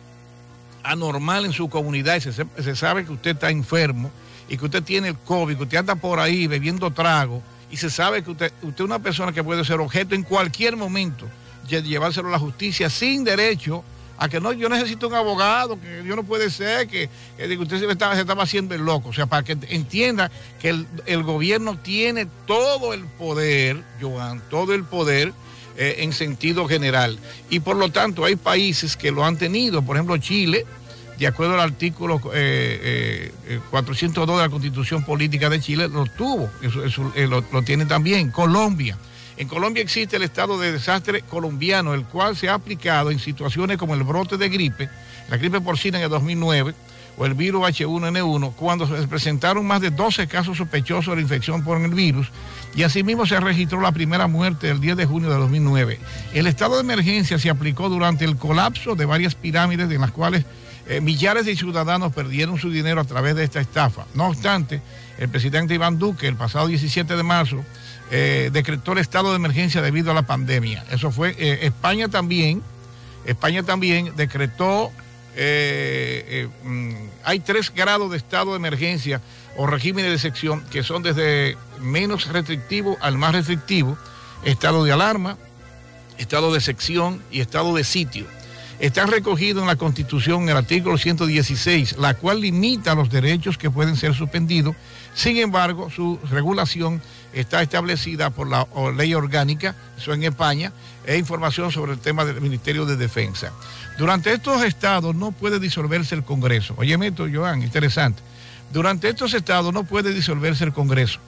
[0.83, 4.09] anormal en su comunidad y se, sabe que usted está enfermo
[4.49, 7.89] y que usted tiene el COVID, que usted anda por ahí bebiendo trago y se
[7.89, 11.27] sabe que usted, usted es una persona que puede ser objeto en cualquier momento
[11.69, 13.83] de llevárselo a la justicia sin derecho
[14.21, 17.09] a que no, yo necesito un abogado, que yo no puede ser, que,
[17.57, 19.09] usted se estaba, se estaba haciendo el loco.
[19.09, 20.29] O sea, para que entienda
[20.59, 20.69] que
[21.07, 25.33] el, gobierno tiene todo el poder, Joan, todo el poder
[25.75, 27.17] eh, en sentido general.
[27.49, 30.67] Y por lo tanto hay países que lo han tenido, por ejemplo Chile,
[31.17, 36.47] de acuerdo al artículo 402 eh, eh, de la Constitución Política de Chile, lo tuvo,
[36.61, 38.29] eso, lo, lo tiene también.
[38.29, 38.99] Colombia.
[39.37, 43.77] En Colombia existe el estado de desastre colombiano, el cual se ha aplicado en situaciones
[43.77, 44.89] como el brote de gripe,
[45.29, 46.75] la gripe porcina en el 2009
[47.17, 51.79] o el virus H1N1, cuando se presentaron más de 12 casos sospechosos de infección por
[51.79, 52.27] el virus
[52.75, 55.99] y asimismo se registró la primera muerte el 10 de junio de 2009.
[56.33, 60.45] El estado de emergencia se aplicó durante el colapso de varias pirámides en las cuales
[60.87, 64.05] eh, millares de ciudadanos perdieron su dinero a través de esta estafa.
[64.13, 64.81] No obstante,
[65.17, 67.63] el presidente Iván Duque el pasado 17 de marzo
[68.13, 70.83] eh, decretó el estado de emergencia debido a la pandemia.
[70.91, 72.61] Eso fue, eh, España también,
[73.25, 74.91] España también decretó,
[75.37, 76.93] eh, mm,
[77.23, 79.21] hay tres grados de estado de emergencia
[79.55, 83.97] o régimen de sección que son desde menos restrictivo al más restrictivo,
[84.43, 85.37] estado de alarma,
[86.17, 88.25] estado de sección y estado de sitio.
[88.81, 93.69] Están recogidos en la Constitución en el artículo 116, la cual limita los derechos que
[93.69, 94.75] pueden ser suspendidos.
[95.13, 96.99] Sin embargo, su regulación
[97.33, 100.73] está establecida por la ley orgánica, eso en España,
[101.05, 103.51] e información sobre el tema del Ministerio de Defensa.
[103.97, 106.73] Durante estos estados no puede disolverse el Congreso.
[106.77, 108.21] Oye, esto, Joan, interesante.
[108.71, 111.19] Durante estos estados no puede disolverse el Congreso.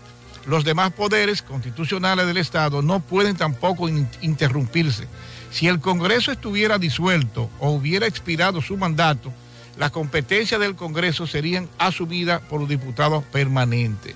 [0.46, 5.08] Los demás poderes constitucionales del Estado no pueden tampoco interrumpirse.
[5.52, 9.32] Si el Congreso estuviera disuelto o hubiera expirado su mandato,
[9.78, 14.16] las competencias del Congreso serían asumidas por los diputados permanentes.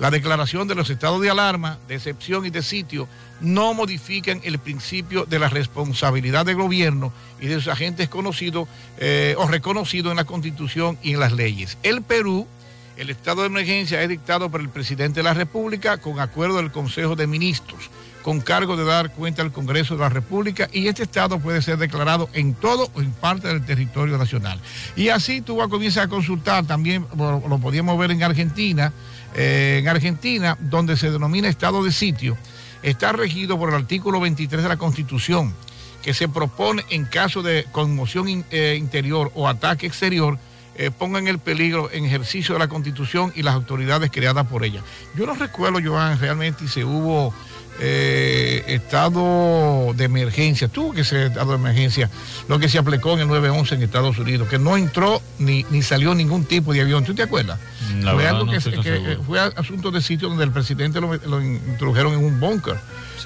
[0.00, 3.06] La declaración de los estados de alarma, de excepción y de sitio
[3.42, 9.34] no modifican el principio de la responsabilidad del gobierno y de sus agentes conocidos eh,
[9.36, 11.76] o reconocidos en la Constitución y en las leyes.
[11.82, 12.48] El Perú,
[12.96, 16.72] el estado de emergencia es dictado por el presidente de la República con acuerdo del
[16.72, 17.90] Consejo de Ministros
[18.22, 21.78] con cargo de dar cuenta al Congreso de la República y este estado puede ser
[21.78, 24.60] declarado en todo o en parte del territorio nacional.
[24.96, 28.92] Y así tú comienzas a consultar, también lo podíamos ver en Argentina,
[29.34, 32.36] eh, en Argentina, donde se denomina estado de sitio,
[32.82, 35.54] está regido por el artículo 23 de la Constitución,
[36.02, 40.38] que se propone en caso de conmoción eh, interior o ataque exterior,
[40.76, 44.82] eh, pongan el peligro en ejercicio de la Constitución y las autoridades creadas por ella.
[45.14, 47.34] Yo no recuerdo, Joan, realmente si hubo
[47.82, 52.10] eh, estado de emergencia, tuvo que ser estado de emergencia,
[52.46, 55.80] lo que se aplicó en el 911 en Estados Unidos, que no entró ni, ni
[55.80, 57.04] salió ningún tipo de avión.
[57.04, 57.58] ¿Tú te acuerdas?
[58.02, 62.76] fue algo que, fue asunto de sitio donde el presidente lo, introdujeron en un búnker,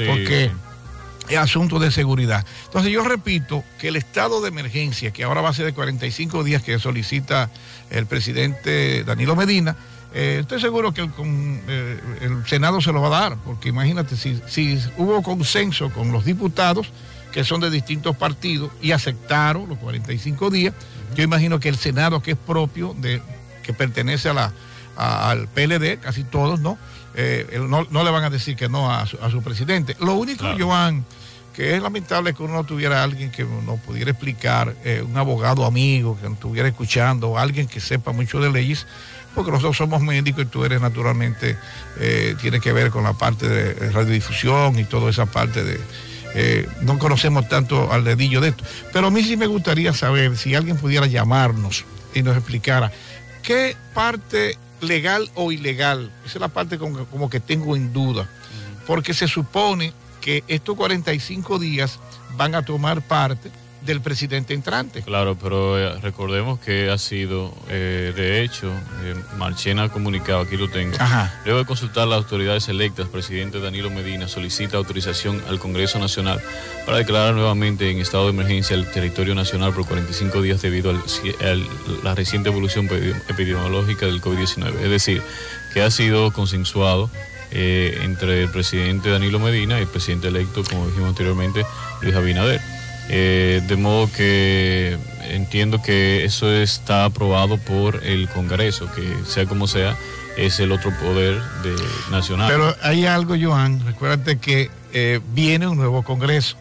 [0.06, 0.50] porque
[1.28, 2.46] es asunto de seguridad.
[2.66, 6.44] Entonces yo repito que el estado de emergencia, que ahora va a ser de 45
[6.44, 7.50] días que solicita
[7.90, 9.76] el presidente Danilo Medina,
[10.16, 14.40] eh, estoy seguro que eh, el, Senado se lo va a dar, porque imagínate, si,
[14.46, 16.92] si hubo consenso con los diputados,
[17.32, 20.72] que son de distintos partidos, y aceptaron los 45 días,
[21.16, 23.20] yo imagino que el Senado, que es propio, de,
[23.64, 24.52] que pertenece a la,
[24.96, 26.78] al PLD, casi todos, ¿no?
[27.16, 29.96] Eh, no, le van a decir que no a su, presidente.
[29.98, 31.04] Lo único, Joan,
[31.52, 36.16] que es lamentable que uno no tuviera alguien que nos pudiera explicar, un abogado amigo
[36.16, 38.86] que nos estuviera escuchando, o alguien que sepa mucho de leyes,
[39.34, 41.56] porque nosotros somos médicos y tú eres naturalmente,
[41.98, 45.80] eh, tiene que ver con la parte de radiodifusión y toda esa parte de...
[46.36, 50.36] Eh, no conocemos tanto al dedillo de esto, pero a mí sí me gustaría saber
[50.36, 52.90] si alguien pudiera llamarnos y nos explicara
[53.42, 58.28] qué parte legal o ilegal, esa es la parte como que tengo en duda,
[58.84, 62.00] porque se supone que estos 45 días
[62.36, 63.52] van a tomar parte
[63.84, 65.02] del presidente entrante.
[65.02, 70.56] Claro, pero eh, recordemos que ha sido, eh, de hecho, eh, Marchena ha comunicado, aquí
[70.56, 70.96] lo tengo,
[71.44, 76.40] luego de consultar las autoridades electas, presidente Danilo Medina solicita autorización al Congreso Nacional
[76.86, 80.94] para declarar nuevamente en estado de emergencia el territorio nacional por 45 días debido a
[82.02, 82.86] la reciente evolución
[83.28, 84.80] epidemiológica del COVID-19.
[84.82, 85.22] Es decir,
[85.72, 87.10] que ha sido consensuado
[87.50, 91.64] entre el presidente Danilo Medina y el presidente electo, como dijimos anteriormente,
[92.02, 92.73] Luis Abinader.
[93.08, 94.96] Eh, de modo que
[95.28, 99.96] entiendo que eso está aprobado por el Congreso, que sea como sea,
[100.36, 101.76] es el otro poder de,
[102.10, 102.50] nacional.
[102.50, 106.56] Pero hay algo, Joan, recuérdate que eh, viene un nuevo Congreso.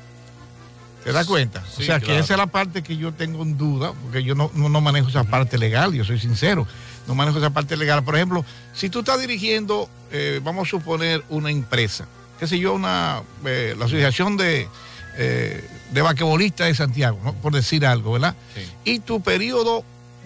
[1.04, 1.62] ¿Te das cuenta?
[1.78, 4.50] o sea, que esa es la parte que yo tengo en duda, porque yo no,
[4.82, 6.66] manejo esa parte legal, yo soy sincero,
[7.08, 8.04] no manejo esa parte legal.
[8.04, 12.06] Por ejemplo, si tú estás dirigiendo, eh, vamos a suponer, una empresa,
[12.40, 14.70] qué sé yo, una, la asociación de
[15.18, 18.36] eh, de vaquebolista de Santiago, por decir algo, ¿verdad?
[18.84, 19.84] Y tu periodo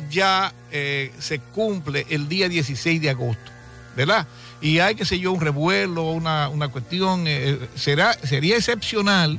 [0.10, 3.51] ya eh, se cumple el día 16 de agosto,
[3.95, 4.27] ¿verdad?
[4.62, 9.38] Y hay, qué sé yo, un revuelo, una, cuestión, eh, será, sería excepcional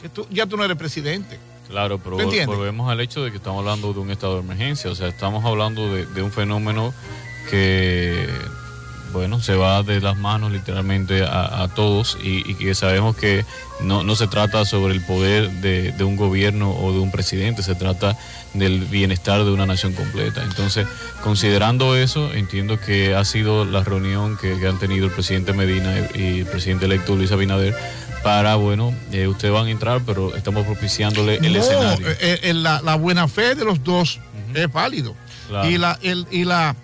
[0.00, 1.38] que tú, ya tú no eres presidente.
[1.68, 4.94] Claro, pero volvemos al hecho de que estamos hablando de un estado de emergencia, o
[4.94, 6.92] sea, estamos hablando de, de un fenómeno
[7.50, 8.28] que
[9.12, 13.44] bueno, se va de las manos literalmente a, todos y, que sabemos que
[13.80, 18.16] no, se trata sobre el poder de, un gobierno o de un presidente, se trata
[18.54, 20.42] del bienestar de una nación completa.
[20.42, 20.86] Entonces,
[21.22, 26.40] considerando eso, entiendo que ha sido la reunión que, han tenido el presidente Medina y
[26.40, 27.74] el presidente electo Luis Abinader
[28.22, 32.08] para, bueno, eh, ustedes van a entrar, pero estamos propiciándole el escenario.
[32.08, 34.20] Eh, eh, la, buena fe de los dos
[34.54, 35.14] es válido.
[35.68, 36.74] Y la, el, y la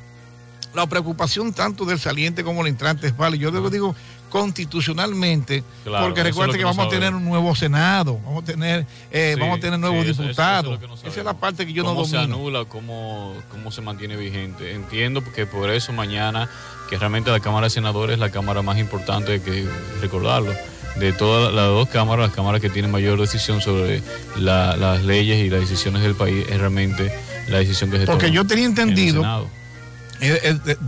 [0.78, 3.50] la preocupación tanto del saliente como el entrante es válido.
[3.50, 3.94] Yo digo, digo
[4.28, 9.58] constitucionalmente, porque recuerda que, vamos a tener un nuevo Senado, vamos a tener, eh, vamos
[9.58, 10.78] a tener nuevos diputados.
[11.04, 12.04] Esa es la parte que yo no domino.
[12.04, 12.64] ¿Cómo se anula?
[12.66, 14.74] Cómo, ¿Cómo se mantiene vigente?
[14.74, 16.48] Entiendo que por eso mañana,
[16.88, 19.66] que realmente la Cámara de Senadores es la Cámara más importante, que
[20.00, 20.52] recordarlo
[20.96, 24.02] de todas las dos cámaras, las cámaras que tienen mayor decisión sobre
[24.36, 27.12] las leyes y las decisiones del país, es realmente
[27.48, 29.48] la decisión que se Porque yo tenía entendido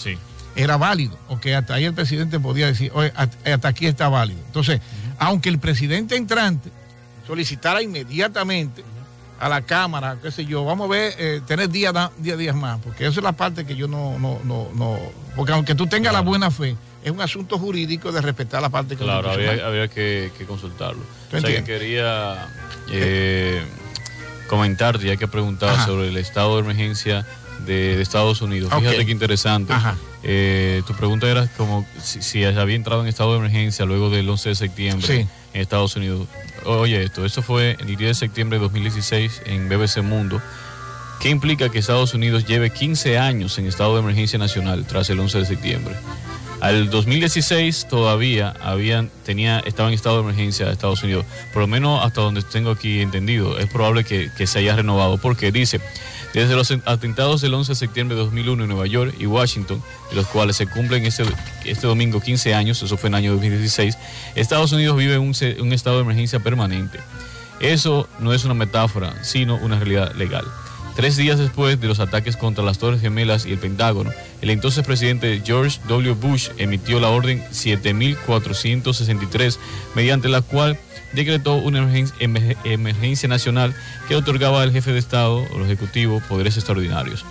[0.57, 4.41] era válido, o que hasta ahí el presidente podía decir, oye, hasta aquí está válido.
[4.47, 4.81] Entonces,
[5.19, 6.71] aunque el presidente entrante
[7.27, 8.83] solicitara inmediatamente
[9.39, 13.07] a la Cámara, qué sé yo, vamos a ver, eh, tener días días más, porque
[13.07, 14.99] esa es la parte que yo no, no, no, no
[15.37, 18.97] porque aunque tú tengas la buena fe, es un asunto jurídico de respetar la parte
[18.97, 21.03] que Claro, había, que, consultarlo.
[21.33, 22.49] O sea, que quería
[22.91, 23.63] eh,
[24.49, 27.27] comentar, ya que preguntaba sobre el estado de emergencia
[27.67, 28.73] de, Estados Unidos.
[28.75, 29.73] Fíjate qué interesante.
[30.23, 34.51] Eh, tu pregunta era como si, había entrado en estado de emergencia luego del 11
[34.51, 36.29] de septiembre en Estados Unidos.
[36.65, 40.43] Oye, esto, eso fue el 10 de septiembre de 2016 en BBC Mundo.
[41.21, 45.21] ¿Qué implica que Estados Unidos lleve 15 años en estado de emergencia nacional tras el
[45.21, 45.97] 11 de septiembre?
[46.61, 52.05] Al 2016 todavía habían, tenía, estaba en estado de emergencia Estados Unidos, por lo menos
[52.05, 53.59] hasta donde tengo aquí entendido.
[53.59, 55.81] Es probable que, se haya renovado, porque dice,
[56.35, 60.17] desde los atentados del 11 de septiembre de 2001 en Nueva York y Washington, de
[60.17, 61.25] los cuales se cumplen este,
[61.65, 63.97] este domingo 15 años, eso fue en el año 2016,
[64.35, 67.01] Estados Unidos vive un, un estado de emergencia permanente.
[67.61, 70.45] Eso no es una metáfora, sino una realidad legal.
[70.97, 74.11] Tres días después de los ataques contra las Torres Gemelas y el Pentágono,
[74.43, 76.15] el entonces presidente George W.
[76.15, 79.59] Bush emitió la Orden 7463,
[79.95, 80.79] mediante la cual
[81.13, 81.79] decretó una
[82.69, 83.75] emergencia, nacional
[84.09, 87.25] que otorgaba al jefe de Estado o al Ejecutivo poderes extraordinarios.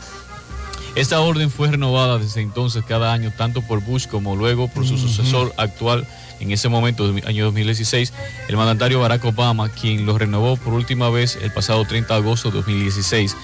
[0.95, 4.97] Esta orden fue renovada desde entonces cada año, tanto por Bush como luego por su
[4.97, 6.07] sucesor actual,
[6.40, 8.14] en ese momento, año 2016,
[8.48, 12.50] el mandatario Barack Obama, quien lo renovó por última vez el pasado 30 de agosto
[12.50, 13.36] de 2016.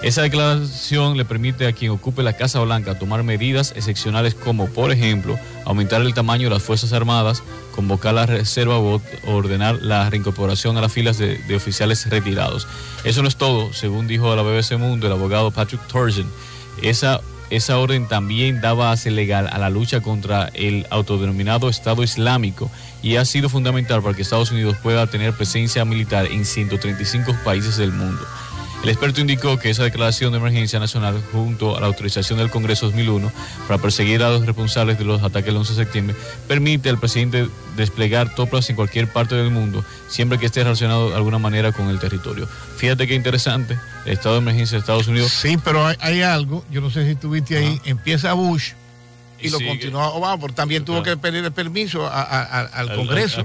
[0.00, 4.92] Esa declaración le permite a quien ocupe la Casa Blanca tomar medidas excepcionales como, por
[4.92, 7.42] ejemplo, aumentar el tamaño de las Fuerzas Armadas,
[7.74, 12.68] convocar la reserva o ordenar la reincorporación a las filas de, oficiales retirados.
[13.02, 16.26] Eso no es todo, según dijo a la BBC Mundo el abogado Patrick Torgen.
[16.80, 17.20] Esa
[17.50, 22.70] esa orden también daba base legal a la lucha contra el autodenominado Estado Islámico
[23.02, 27.76] y ha sido fundamental para que Estados Unidos pueda tener presencia militar en 135 países
[27.76, 28.20] del mundo.
[28.82, 32.86] El experto indicó que esa declaración de emergencia nacional, junto a la autorización del Congreso
[32.86, 33.32] 2001
[33.66, 36.16] para perseguir a los responsables de los ataques del 11 de septiembre,
[36.46, 41.16] permite al presidente desplegar tropas en cualquier parte del mundo, siempre que esté relacionado de
[41.16, 42.48] alguna manera con el territorio.
[42.76, 43.76] Fíjate qué interesante,
[44.06, 45.32] el estado de emergencia de Estados Unidos.
[45.32, 48.72] Sí, pero hay, algo, yo no sé si estuviste ahí, empieza Bush
[49.40, 53.44] y, lo continuó Obama, porque también tuvo que pedir el permiso al, Congreso.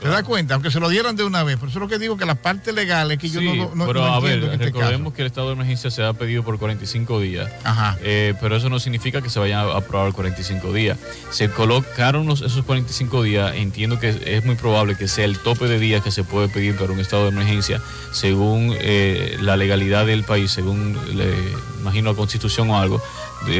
[0.00, 0.54] ¿Te das cuenta?
[0.54, 1.56] Aunque se lo dieran de una vez.
[1.56, 3.86] Por eso es lo que digo que la parte legal es que yo no, no,
[3.86, 7.20] Pero a ver, este recordemos que el estado de emergencia se ha pedido por 45
[7.20, 7.50] días.
[7.64, 7.96] Ajá.
[8.02, 10.98] Eh, pero eso no significa que se vayan a aprobar 45 días.
[11.30, 13.54] Se colocaron esos 45 días.
[13.56, 16.76] Entiendo que es muy probable que sea el tope de días que se puede pedir
[16.76, 17.80] para un estado de emergencia
[18.12, 21.34] según eh, la legalidad del país, según, le,
[21.80, 23.02] imagino, la constitución o algo.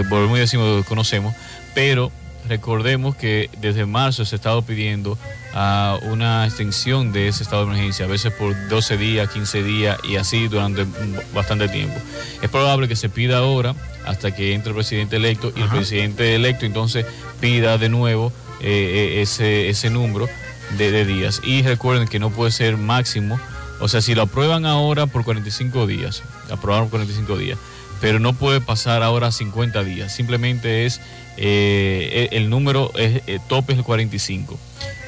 [0.09, 1.35] Volvemos y decimos, conocemos
[1.75, 2.12] pero
[2.49, 5.16] recordemos que desde marzo se ha estado pidiendo
[5.55, 9.99] ah, una extensión de ese estado de emergencia, a veces por 12 días, 15 días
[10.03, 10.87] y así durante
[11.35, 11.99] bastante tiempo.
[12.43, 16.35] Es probable que se pida ahora hasta que entre el presidente electo y el presidente
[16.35, 17.07] electo entonces
[17.41, 20.29] pida de nuevo eh, eh, ese, ese número
[20.77, 21.41] de, de días.
[21.45, 23.39] Y recuerden que no puede ser máximo,
[23.81, 27.59] o sea, si lo aprueban ahora por 45 días, aprobaron por 45 días,
[28.03, 31.00] pero no puede pasar ahora 50 días, simplemente es
[31.36, 34.59] eh, el número es, eh, tope es el 45.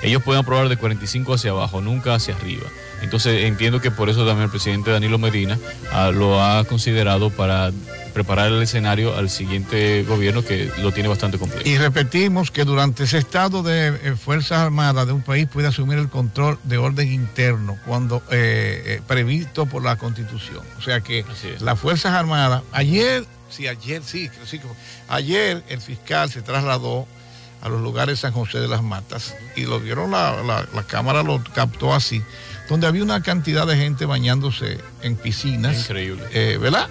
[0.03, 2.67] Ellos pueden aprobar de 45 hacia abajo, nunca hacia arriba.
[3.03, 5.59] Entonces entiendo que por eso también el presidente Danilo Medina
[5.91, 7.73] ah, lo ha considerado para
[8.15, 11.69] preparar el escenario al siguiente gobierno que lo tiene bastante complejo.
[11.69, 15.99] Y repetimos que durante ese estado de eh, Fuerzas Armadas de un país puede asumir
[15.99, 18.23] el control de orden interno cuando
[19.07, 20.63] previsto por la Constitución.
[20.79, 21.25] O sea que
[21.61, 24.61] las Fuerzas Armadas, ayer Sí, ayer sí, sí.
[25.07, 27.07] Ayer el fiscal se trasladó
[27.63, 31.95] a los lugares San José de las Matas y lo vieron, la, cámara lo captó
[31.95, 32.21] así,
[32.69, 35.79] donde había una cantidad de gente bañándose en piscinas.
[35.79, 36.25] Increíble.
[36.33, 36.89] Eh, ¿Verdad?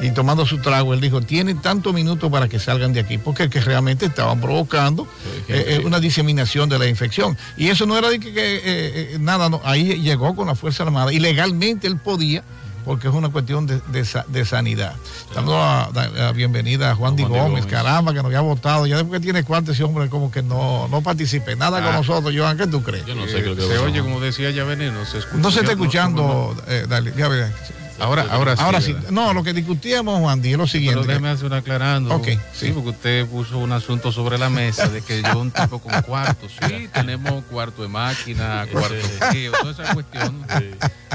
[0.00, 3.48] Y tomando su trago, él dijo, tienen tantos minutos para que salgan de aquí, porque
[3.48, 5.06] que realmente estaban provocando
[5.48, 7.36] eh, eh, una diseminación de la infección.
[7.56, 11.18] Y eso no era de que, nada, no, ahí llegó con la Fuerza Armada y
[11.18, 12.42] legalmente él podía
[12.86, 14.94] porque es una cuestión de, sanidad.
[15.34, 18.86] Dando la, bienvenida a Juan, Di Gómez, caramba, que nos había votado.
[18.86, 21.96] Ya después que tiene cuarto ese hombre como que no, no participe nada con ah.
[21.96, 22.32] nosotros.
[22.34, 23.04] Joan, ¿qué tú crees?
[23.04, 25.42] Yo no sé qué Se oye, como decía ya Veneno, se escucha.
[25.42, 27.52] No se está escuchando, eh, dale, ya veré.
[27.98, 28.62] Ahora, ahora sí.
[28.62, 28.96] Ahora sí.
[29.10, 31.00] No, lo que discutíamos, Juan Di, es lo siguiente.
[31.00, 32.14] Pero déjeme hacer un aclarando.
[32.14, 32.28] Ok.
[32.52, 36.02] Sí, porque usted puso un asunto sobre la mesa de que yo un tipo con
[36.02, 36.48] cuarto.
[36.48, 40.44] Sí, tenemos cuarto de máquina, cuarto de toda esa cuestión.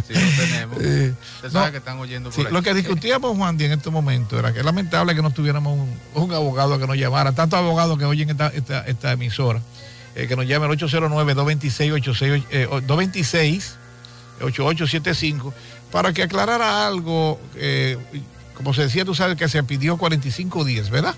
[0.07, 0.77] Sí, lo tenemos.
[0.77, 1.13] Usted
[1.51, 4.59] sabe que están oyendo por Lo que discutíamos, Juan Di, en este momento era que
[4.59, 8.47] es lamentable que no tuviéramos un, abogado que nos llamara, tantos abogados que oyen esta,
[8.47, 9.61] esta, esta emisora,
[10.15, 13.75] eh, que nos llame al 809-226-226.
[14.41, 15.53] 8875
[15.91, 17.97] para que aclarara algo, eh,
[18.55, 21.15] como se decía, tú sabes que se pidió 45 días, ¿verdad?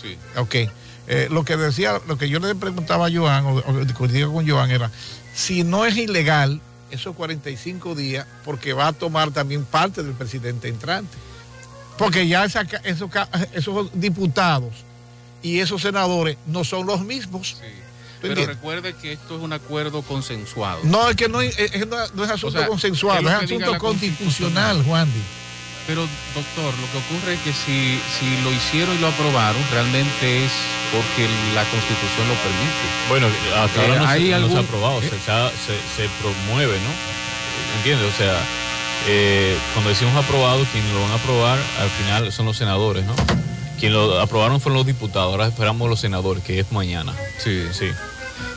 [0.00, 0.16] Sí.
[0.36, 0.70] Ok.
[1.06, 4.48] Eh, lo que decía, lo que yo le preguntaba a Joan, o, o discutía con
[4.48, 4.90] Joan, era,
[5.34, 6.60] si no es ilegal
[6.90, 11.16] esos 45 días, porque va a tomar también parte del presidente entrante.
[11.98, 12.64] Porque ya esos,
[13.52, 14.72] esos diputados
[15.42, 17.56] y esos senadores no son los mismos.
[17.60, 17.83] Sí.
[18.28, 20.80] Pero recuerde que esto es un acuerdo consensuado.
[20.84, 21.56] No, es que no, es,
[22.14, 25.08] no es asunto consensuado, es, asunto constitucional, Juan.
[25.86, 26.00] Pero,
[26.34, 30.50] doctor, lo que ocurre es que si, si lo hicieron y lo aprobaron, realmente es
[30.90, 32.84] porque la Constitución lo permite.
[33.10, 33.26] Bueno,
[33.60, 35.10] hasta ahora no, eh, se, ha aprobado, ¿Eh?
[35.10, 37.78] se, promueve, ¿no?
[37.78, 38.14] ¿Entiendes?
[38.14, 38.34] O sea,
[39.08, 43.14] eh, cuando decimos aprobado, quienes lo van a aprobar al final son los senadores, ¿no?
[43.78, 47.12] Quien lo aprobaron fueron los diputados, ahora esperamos los senadores, que es mañana.
[47.38, 47.90] Sí, sí.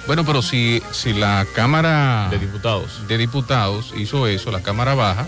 [0.07, 3.05] Bueno, pero si, si la Cámara de Diputados.
[3.09, 5.27] de Diputados hizo eso, la Cámara Baja,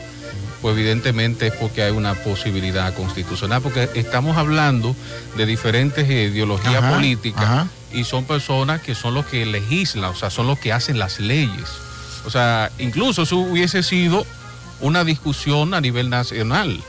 [0.61, 4.95] pues evidentemente es porque hay una posibilidad constitucional, porque estamos hablando
[5.35, 10.47] de diferentes ideologías políticas y son personas que son los que legislan, o sea, son
[10.47, 11.69] los que hacen las leyes.
[12.25, 14.25] O sea, incluso eso hubiese sido
[14.79, 16.81] una discusión a nivel nacional.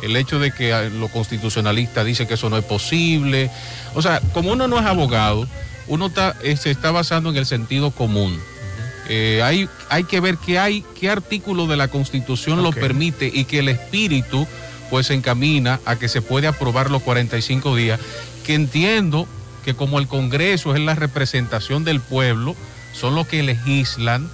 [0.00, 3.50] El hecho de que los constitucionalistas dicen que eso no es posible.
[3.94, 5.46] O sea, como uno no es abogado,
[5.92, 6.10] uno
[6.56, 8.40] se está basando en el sentido común.
[9.10, 13.44] Eh, hay, hay que ver qué hay, qué artículo de la Constitución lo permite y
[13.44, 14.46] que el espíritu
[14.88, 18.00] pues encamina a que se puede aprobar los 45 días,
[18.46, 19.26] que entiendo
[19.66, 22.56] que como el Congreso es la representación del pueblo,
[22.94, 24.30] son los que legislan,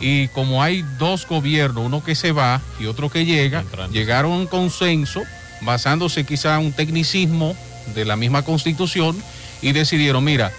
[0.00, 4.36] y como hay dos gobiernos, uno que se va y otro que llega, llegaron a
[4.36, 5.22] un consenso
[5.62, 7.56] basándose quizá en un tecnicismo
[7.94, 9.16] de la misma constitución
[9.62, 10.52] y decidieron, mira,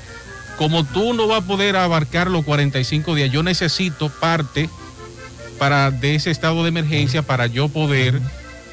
[0.59, 4.69] como tú no vas a poder abarcar los 45 días, yo necesito parte
[5.57, 8.19] para, de ese estado de emergencia para yo poder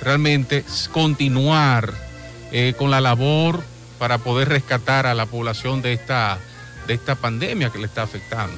[0.03, 1.95] realmente continuar
[2.51, 3.63] eh, con la labor
[4.01, 6.39] para poder rescatar a la población de esta,
[6.89, 8.57] de esta pandemia que le está afectando.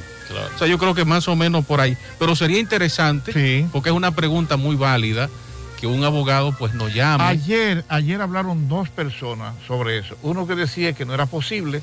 [0.54, 1.98] O sea, yo creo que más o menos por ahí.
[2.18, 5.28] Pero sería interesante, porque es una pregunta muy válida,
[5.78, 7.24] que un abogado pues nos llame.
[7.24, 10.16] Ayer, ayer hablaron dos personas sobre eso.
[10.22, 11.82] Uno que decía que no era posible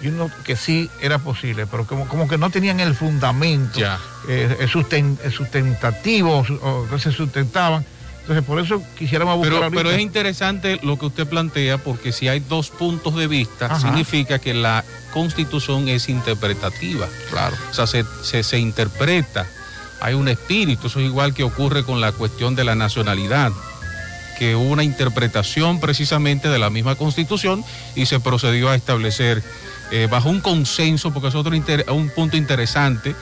[0.00, 3.98] y uno que sí era posible, pero como, como que no tenían el fundamento ya.
[4.28, 4.66] Eh,
[5.30, 7.84] sustentativo, o que se sustentaban.
[8.20, 9.58] Entonces, por eso quisiéramos buscar.
[9.58, 13.78] Pero, pero es interesante lo que usted plantea, porque si hay dos puntos de vista,
[13.78, 14.82] significa que la
[15.12, 17.06] constitución es interpretativa.
[17.30, 17.54] Claro.
[17.70, 19.46] O sea, se, se, se interpreta,
[20.00, 23.52] hay un espíritu, eso es igual que ocurre con la cuestión de la nacionalidad
[24.34, 27.64] que hubo una interpretación precisamente de la misma constitución
[27.94, 29.42] y se procedió a establecer
[29.90, 33.14] eh, bajo un consenso, porque es otro un punto interesante,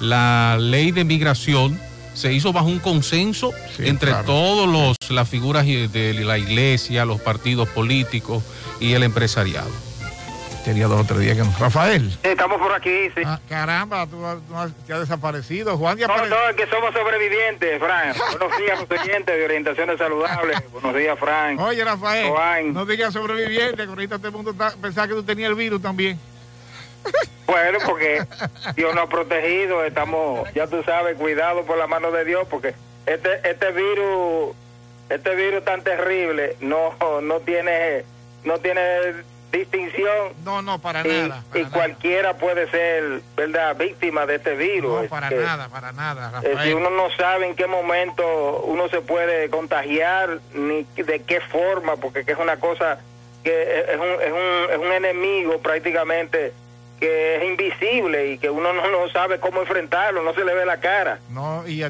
[0.00, 1.78] la ley de migración
[2.14, 7.68] se hizo bajo un consenso entre todos los las figuras de la iglesia, los partidos
[7.68, 8.42] políticos
[8.80, 9.70] y el empresariado.
[10.66, 11.54] Tenía dos o tres días que no.
[11.60, 12.18] Rafael.
[12.24, 13.22] estamos por aquí, sí.
[13.24, 14.20] Ah, caramba, tú,
[14.84, 15.78] te has desaparecido.
[15.78, 18.16] Juan ya No, no, es que somos sobrevivientes, Frank.
[18.18, 20.72] Buenos días, oyentes de orientaciones saludables.
[20.72, 21.60] Buenos días, Frank.
[21.60, 22.74] Oye, Rafael.
[22.74, 26.18] No digas sobreviviente, que ahorita todo el mundo pensaba que tú tenías el virus también.
[27.46, 28.26] Bueno, porque
[28.74, 32.74] Dios nos ha protegido, estamos, ya tú sabes, cuidado por la mano de Dios, porque
[33.06, 34.56] este, este virus,
[35.10, 36.92] este virus tan terrible, no,
[37.22, 38.04] no tiene,
[38.42, 39.14] no tiene
[39.58, 40.32] distinción.
[40.44, 41.44] No, no, para nada.
[41.54, 45.02] y cualquiera puede ser, ¿verdad?, víctima de este virus.
[45.02, 46.42] No, para nada, para nada.
[46.62, 51.96] Si uno no sabe en qué momento uno se puede contagiar, ni de qué forma,
[51.96, 52.98] porque es una cosa
[53.42, 56.52] que es un, es un, es un enemigo prácticamente
[56.98, 60.64] que es invisible y que uno no, no, sabe cómo enfrentarlo, no se le ve
[60.64, 61.18] la cara.
[61.30, 61.84] No, y,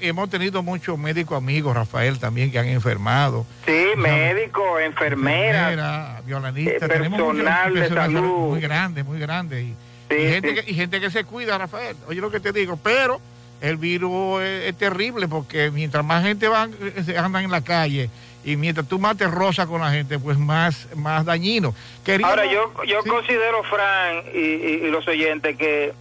[0.00, 3.46] hemos tenido muchos médicos amigos, Rafael, también que han enfermado.
[3.66, 8.48] Sí, médicos, enfermeras, enfermera, violanistas, eh, personal de salud.
[8.50, 9.62] Muy grande, muy grande.
[9.62, 9.74] Y,
[10.10, 11.96] gente que, y gente que se cuida, Rafael.
[12.08, 13.20] Oye lo que te digo, pero
[13.60, 18.10] el virus es, terrible porque mientras más gente van, eh, anda en la calle,
[18.44, 21.74] y mientras tú te rosa con la gente, pues más, más dañino.
[22.22, 25.92] Ahora, yo, yo considero, Fran, y, los oyentes, que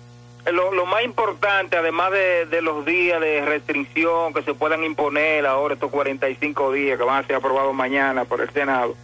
[0.51, 5.91] lo, más importante, además de, los días de restricción que se puedan imponer ahora, estos
[5.91, 8.95] 45 días que van a ser aprobados mañana por el Senado,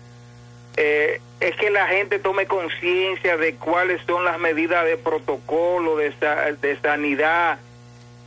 [0.77, 6.13] eh, es que la gente tome conciencia de cuáles son las medidas de protocolo, de,
[6.61, 7.59] de sanidad,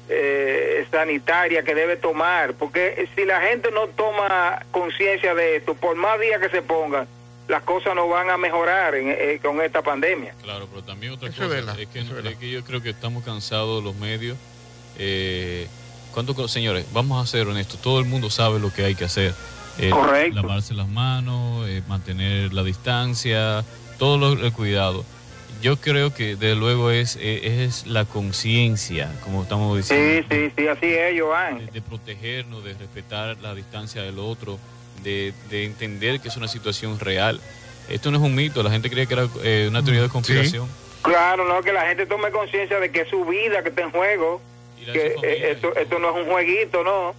[0.09, 5.97] eh, sanitaria que debe tomar, porque si la gente no toma conciencia de esto, por
[5.97, 7.07] más días que se pongan,
[7.49, 10.35] las cosas no van a mejorar eh, con esta pandemia.
[10.43, 11.89] Claro, pero también otra cosa es,
[12.39, 14.37] que, yo creo que estamos cansados los medios.
[14.99, 15.69] Eh,
[16.13, 19.35] ¿cuánto, señores, vamos a ser honestos, todo el mundo sabe lo que hay que hacer.
[19.79, 20.41] Eh, Correcto.
[20.41, 23.65] Lavarse las manos, mantener la distancia,
[23.99, 25.05] todo el cuidado
[25.63, 30.27] yo creo que de luego es, eh, es, la conciencia, como estamos diciendo.
[30.29, 31.67] Sí, sí, sí, así es, Joan.
[31.73, 34.59] De, protegernos, de respetar la distancia del otro,
[35.03, 37.41] de, entender que es una situación real.
[37.89, 40.69] Esto no es un mito, la gente creía que era eh, una teoría de conspiración.
[41.03, 43.93] Claro, no, que la gente tome conciencia de que es su vida que está en
[43.93, 44.41] juego,
[44.93, 47.15] que eh, esto, esto no es un jueguito, no.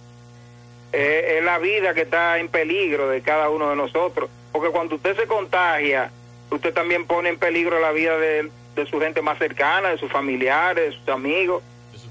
[0.92, 4.28] es la vida que está en peligro de cada uno de nosotros.
[4.52, 6.10] Porque cuando usted se contagia,
[6.50, 8.50] usted también pone en peligro la vida de,
[8.88, 11.62] su gente más cercana, de sus familiares, de sus amigos,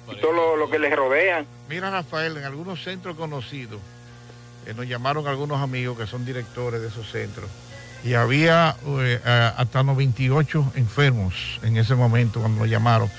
[0.10, 1.46] de todo lo, que les rodean.
[1.70, 3.80] Mira, Rafael, en algunos centros conocidos,
[4.66, 7.50] eh, nos llamaron algunos amigos que son directores de esos centros,
[8.04, 9.20] y había eh,
[9.58, 13.10] hasta 98 enfermos en ese momento cuando nos llamaron.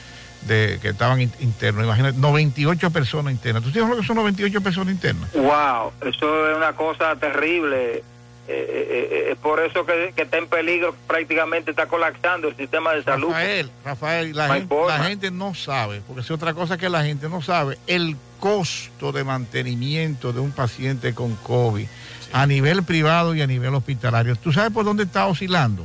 [0.43, 3.65] De, que estaban internos, imagínate, 98 personas internas.
[3.65, 5.33] ¿Tú sabes lo que son 98 personas internas?
[5.33, 5.93] ¡Wow!
[6.01, 8.05] Eso es una cosa terrible.
[8.51, 13.05] Eh, eh, eh, por eso que, está en peligro, prácticamente está colapsando el sistema de
[13.05, 13.29] salud.
[13.29, 17.29] Rafael, Rafael, la, gente, la gente no sabe, porque es otra cosa que la gente
[17.29, 21.87] no sabe, el costo de mantenimiento de un paciente con COVID
[22.33, 24.35] a nivel privado y a nivel hospitalario.
[24.37, 25.85] ¿Tú sabes por dónde está oscilando?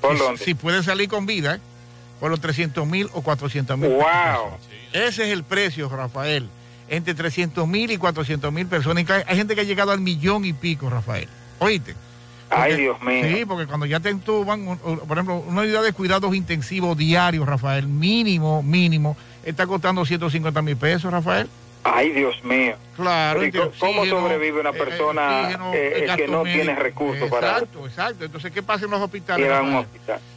[0.00, 0.44] ¿Por si, dónde?
[0.44, 1.60] Si puede salir con vida,
[2.18, 3.88] por los 300 mil o 400 mil.
[3.88, 4.58] ¡Wow!
[4.92, 6.48] Ese es el precio, Rafael.
[6.88, 9.08] Entre 300 mil y 400 mil personas.
[9.28, 11.28] Hay gente que ha llegado al millón y pico, Rafael.
[11.60, 11.94] Oíste.
[12.50, 13.24] Ay, Dios mío.
[13.28, 17.86] Sí, porque cuando ya te entuban, por ejemplo, una unidad de cuidados intensivos diarios, Rafael,
[17.86, 21.48] mínimo, mínimo, está costando 150 mil pesos, Rafael.
[21.84, 22.74] Ay, Dios mío.
[22.96, 23.40] Claro.
[23.78, 25.48] ¿Cómo sobrevive una persona
[26.16, 28.24] que no tiene recursos para Exacto, exacto.
[28.24, 29.48] Entonces, ¿qué pasa en los hospitales?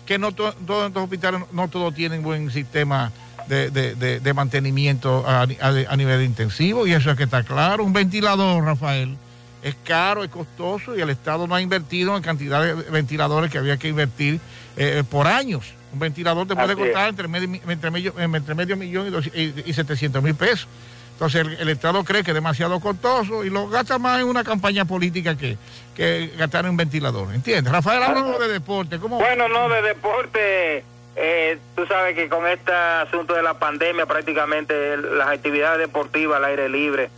[0.06, 3.12] Que no todos los hospitales no todos tienen buen sistema
[3.48, 7.84] de, de, de, mantenimiento a, a, nivel intensivo y eso es que está claro.
[7.84, 9.18] Un ventilador, Rafael,
[9.64, 13.58] es caro, es costoso y el Estado no ha invertido en cantidad de ventiladores que
[13.58, 14.40] había que invertir
[14.76, 15.74] eh, por años.
[15.94, 20.22] Un ventilador te puede costar entre medio, entre, medio, entre medio millón y, y, 700
[20.22, 20.68] mil pesos.
[21.14, 24.84] Entonces el, Estado cree que es demasiado costoso y lo gasta más en una campaña
[24.84, 25.58] política que,
[25.96, 27.34] que gastar en un ventilador.
[27.34, 27.72] ¿Entiendes?
[27.72, 29.00] Rafael, hablamos de deporte.
[29.00, 29.20] ¿Cómo?
[29.20, 30.84] Bueno, no, de deporte.
[31.16, 36.46] Eh, tú sabes que con este asunto de la pandemia prácticamente las actividades deportivas al
[36.46, 37.12] aire libre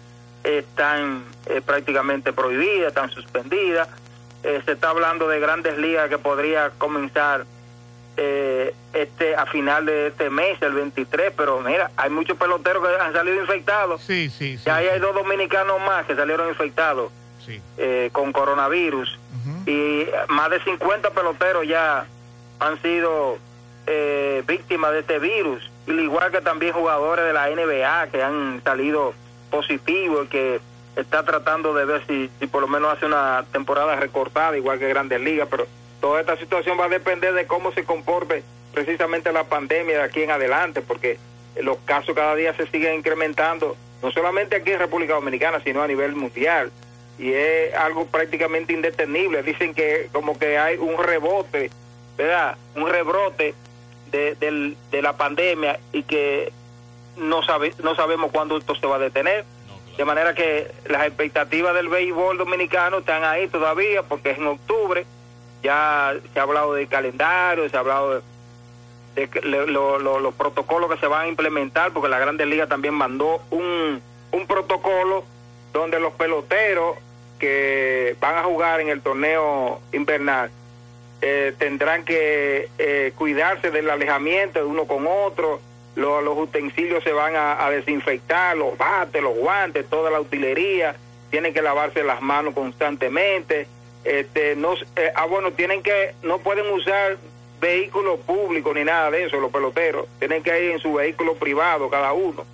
[0.45, 3.87] están eh, prácticamente prohibidas, están suspendidas.
[4.43, 7.45] Eh, se está hablando de grandes ligas que podría comenzar
[8.17, 13.01] eh, este a final de este mes, el 23, pero mira, hay muchos peloteros que
[13.01, 14.01] han salido infectados.
[14.01, 14.63] Sí, sí, sí.
[14.65, 17.11] Ya hay dos dominicanos más que salieron infectados
[17.77, 19.19] eh, con coronavirus.
[19.67, 22.05] Y más de 50 peloteros ya
[22.59, 23.37] han sido
[23.85, 25.69] eh, víctimas de este virus.
[25.87, 29.13] Al igual que también jugadores de la NBA que han salido
[29.49, 30.59] positivos y que
[30.95, 34.87] está tratando de ver si, si por lo menos hace una temporada recortada, igual que
[34.87, 35.67] Grandes Ligas, pero
[35.99, 38.43] toda esta situación va a depender de cómo se comporte
[38.73, 41.17] precisamente la pandemia de aquí en adelante, porque
[41.61, 45.87] los casos cada día se siguen incrementando, no solamente aquí en República Dominicana, sino a
[45.87, 46.71] nivel mundial.
[47.17, 49.41] Y es algo prácticamente indetenible.
[49.41, 51.71] Dicen que como que hay un rebote,
[52.17, 52.57] ¿verdad?
[52.75, 53.53] Un rebrote
[54.11, 56.51] de, de la pandemia y que
[57.17, 59.45] no, sabe, no sabemos cuándo esto se va a detener.
[59.97, 65.05] De manera que las expectativas del béisbol dominicano están ahí todavía, porque es en octubre
[65.65, 68.21] ya se ha hablado del calendario, se ha hablado
[69.15, 69.27] de,
[69.65, 73.99] los protocolos que se van a implementar, porque la Grandes Ligas también mandó un,
[74.31, 75.23] un protocolo
[75.73, 76.97] donde los peloteros
[77.39, 80.51] que van a jugar en el torneo invernal
[81.21, 85.59] eh, tendrán que eh, cuidarse del alejamiento de uno con otro,
[85.95, 90.95] los, utensilios se van a, desinfectar, los bates, los guantes, toda la utilería,
[91.29, 93.67] tienen que lavarse las manos constantemente,
[94.03, 97.17] este, no, eh, ah, bueno, tienen que, no pueden usar
[97.59, 101.89] vehículos públicos ni nada de eso, los peloteros, tienen que ir en su vehículo privado
[101.89, 102.45] cada uno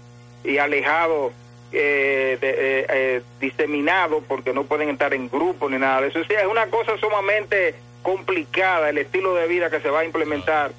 [0.43, 1.33] y alejado,
[1.73, 6.19] eh, de, eh, diseminado, porque no pueden estar en grupo ni nada de eso.
[6.19, 10.71] es una cosa sumamente complicada el estilo de vida que se va a implementar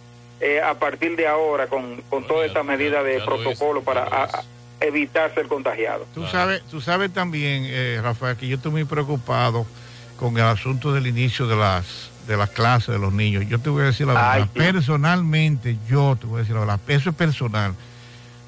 [0.65, 4.29] a partir de ahora con, con todas estas medidas de protocolo para
[4.81, 6.07] evitar ser contagiado.
[6.15, 9.67] Tú sabes, tú sabes también, Rafael, que yo estoy muy preocupado
[10.17, 13.45] con el asunto del inicio de las de las clases de los niños.
[13.49, 16.81] Yo te voy a decir la verdad, personalmente, yo te voy a decir la verdad,
[16.89, 17.75] eso es personal.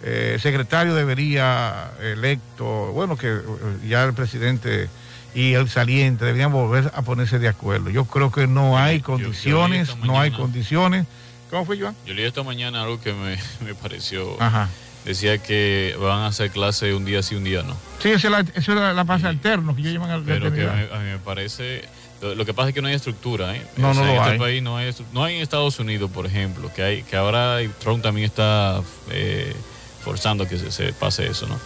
[0.03, 3.40] Eh, el secretario debería electo, bueno, que eh,
[3.88, 4.88] ya el presidente
[5.34, 7.90] y el saliente deberían volver a ponerse de acuerdo.
[7.90, 11.07] Yo creo que no hay condiciones, no hay condiciones.
[11.55, 11.94] ¿Cómo fue, Joan?
[12.05, 14.68] Yo leí esta mañana algo que me, me pareció Ajá
[15.05, 17.76] decía que van a hacer clase un día sí, un día no.
[18.00, 21.11] Sí, eso es la, la pase alterno que yo llaman al Pero que a mí,
[21.11, 21.84] me parece...
[22.22, 23.62] Lo, que pasa es que no hay estructura, ¿eh?
[23.76, 26.82] No, no en este país no hay, no hay en Estados Unidos, por ejemplo, que
[26.82, 28.80] hay que ahora Trump también está
[29.11, 29.55] eh,
[30.02, 31.61] forzando que se, pase eso, ¿no?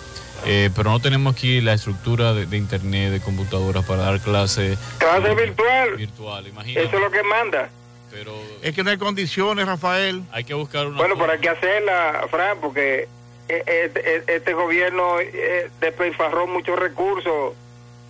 [0.47, 4.77] Eh, pero no tenemos aquí la estructura de, internet, de computadoras para dar clase.
[4.99, 5.97] Clase virtual.
[5.97, 6.89] Virtual, imagínate.
[6.89, 7.71] Eso es lo que manda.
[8.19, 10.25] Pero es que no hay condiciones, Rafael.
[10.33, 10.97] Hay que buscar una.
[10.97, 13.07] Bueno, pero hay que hacerla, Fran, porque
[13.49, 17.55] este, este gobierno eh, despilfarró muchos recursos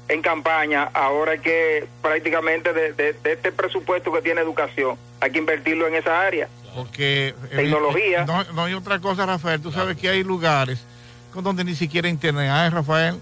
[0.08, 5.86] en campaña, ahora hay que prácticamente de, este presupuesto que tiene educación, hay que invertirlo
[5.86, 6.48] en esa área.
[6.74, 8.24] Porque eh, tecnología.
[8.24, 10.84] No, hay otra cosa, Rafael, tú sabes que hay lugares
[11.32, 13.20] con donde ni siquiera internet hay, Rafael,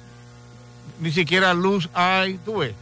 [1.01, 2.73] ni siquiera luz hay, tú ves.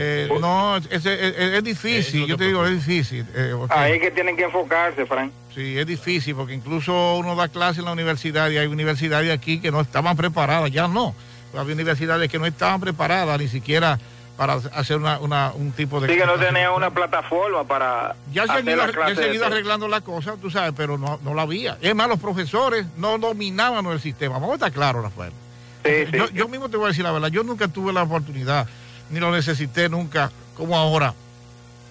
[0.00, 3.26] Eh, no, es, difícil, yo te digo, es difícil.
[3.68, 5.32] Ahí es que tienen que enfocarse, Frank.
[5.52, 9.58] Sí, es difícil porque incluso uno da clase en la universidad y hay universidades aquí
[9.58, 11.16] que no estaban preparadas, ya no.
[11.52, 13.98] Había universidades que no estaban preparadas ni siquiera
[14.36, 16.06] para hacer una, un tipo de...
[16.06, 18.14] Sí, que no tenían una plataforma para...
[18.32, 18.84] Ya se han ido,
[19.44, 21.76] arreglando la cosa, tú sabes, pero no, no la había.
[21.80, 24.34] Es más, los profesores no dominaban el sistema.
[24.34, 25.32] Vamos a estar claros, Rafael.
[25.84, 28.04] Sí, sí, yo, yo mismo te voy a decir la verdad, yo nunca tuve la
[28.04, 28.68] oportunidad,
[29.10, 31.14] ni lo necesité nunca, como ahora,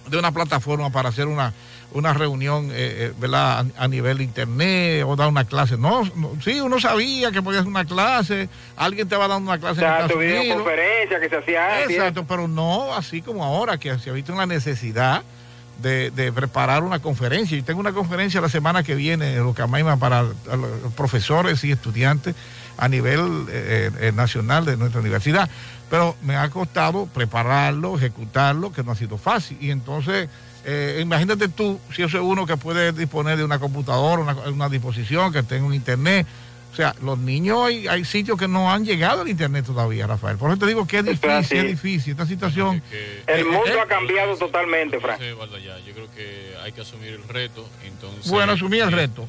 [0.08, 1.54] de una plataforma para hacer una
[1.94, 5.78] una reunión eh, eh A, nivel internet o dar una clase.
[5.78, 6.04] No,
[6.44, 9.82] sí, uno sabía que podía hacer una clase, alguien te va dando una clase.
[9.82, 11.98] Exacto, videoconferencia que se hacía antes.
[11.98, 15.24] Exacto, pero no así como ahora, que se ha visto una necesidad
[15.82, 17.58] de, preparar una conferencia.
[17.58, 20.26] Y tengo una conferencia la semana que viene en Lucamaima para
[20.96, 22.36] profesores y estudiantes
[22.78, 25.50] a nivel eh, nacional de nuestra universidad.
[25.90, 29.58] Pero me ha costado prepararlo, ejecutarlo, que no ha sido fácil.
[29.62, 30.28] Y entonces,
[30.66, 34.70] eh, imagínate tú, si eso es uno que puede disponer de una computadora, una, una
[34.70, 36.28] disposición, que tenga un internet
[36.78, 40.38] o sea, los niños hay, hay sitios que no han llegado al internet todavía, Rafael.
[40.38, 42.12] Por eso te digo que es difícil, es difícil.
[42.12, 42.84] Esta situación.
[43.26, 45.20] el mundo ha cambiado totalmente, Frank.
[45.20, 47.68] yo creo que hay que asumir el reto.
[47.84, 49.26] Entonces, bueno, asumir el eh, reto.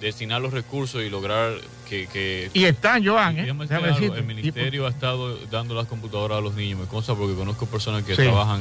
[0.00, 1.54] Destinar los recursos y lograr
[1.88, 2.50] que...
[2.52, 3.48] y están, Joan, ¿eh?
[3.48, 8.04] el ministerio ha estado dando las computadoras a los niños, me consta porque conozco personas
[8.04, 8.60] que trabajan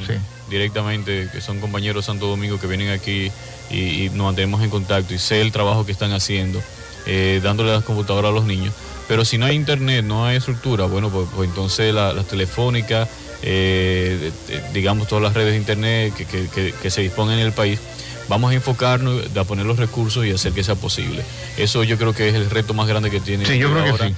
[0.49, 3.31] directamente, que son compañeros de Santo Domingo, que vienen aquí
[3.69, 6.61] y, y nos mantenemos en contacto y sé el trabajo que están haciendo
[7.07, 8.73] eh, dándole las computadoras a los niños.
[9.07, 13.07] Pero si no hay internet, no hay estructura, bueno, pues, pues entonces las telefónicas,
[13.43, 14.31] eh,
[14.73, 17.79] digamos todas las redes de internet que, se disponen en el país,
[18.27, 21.23] vamos a enfocarnos a poner los recursos y hacer que sea posible.
[21.57, 24.07] Eso yo creo que es el reto más grande que tiene sí, yo creo que
[24.07, 24.15] sí.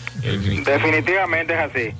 [0.63, 1.93] Definitivamente es así.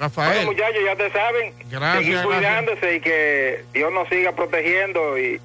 [0.00, 0.46] Rafael.
[0.46, 5.40] muchachos, ya te saben, gracias, cuidándose y que Dios nos siga protegiendo y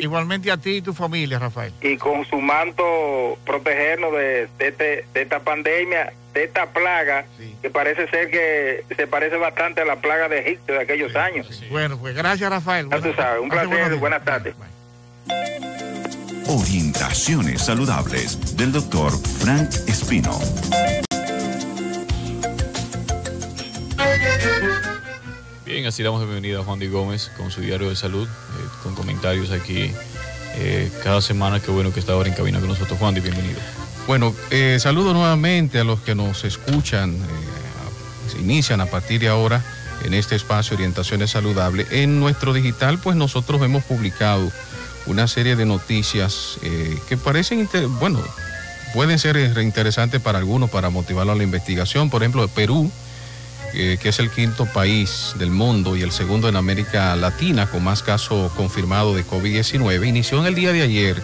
[0.00, 1.72] igualmente a ti y tu familia, Rafael.
[1.80, 7.24] Y con su manto protegernos de, de, esta pandemia, de esta plaga,
[7.62, 11.62] que parece ser que se parece bastante a la plaga de Egipto de aquellos años.
[11.70, 12.88] Bueno, pues gracias, Rafael.
[12.90, 14.54] Ya tú sabes, un placer, buenas tardes.
[16.46, 20.38] Orientaciones saludables del doctor Frank Espino.
[25.64, 28.94] Bien, así damos bienvenida a Juan Di Gómez con su diario de salud, eh, con
[28.94, 29.90] comentarios aquí
[30.56, 31.60] eh, cada semana.
[31.60, 32.98] Qué bueno que está ahora en cabina con nosotros.
[32.98, 33.58] Juan Di, bienvenido.
[34.06, 37.16] Bueno, eh, saludo nuevamente a los que nos escuchan,
[38.30, 39.64] se inician a partir de ahora
[40.04, 41.90] en este espacio Orientaciones Saludables.
[41.90, 44.52] En nuestro digital, pues nosotros hemos publicado
[45.06, 46.58] una serie de noticias
[47.08, 47.68] que parecen,
[48.00, 48.22] bueno,
[48.92, 52.10] pueden ser interesantes para algunos para motivarlo a la investigación.
[52.10, 52.90] Por ejemplo, Perú
[53.76, 57.82] eh, que es el quinto país del mundo y el segundo en América Latina con
[57.82, 61.20] más casos confirmados de COVID-19, inició en el día de ayer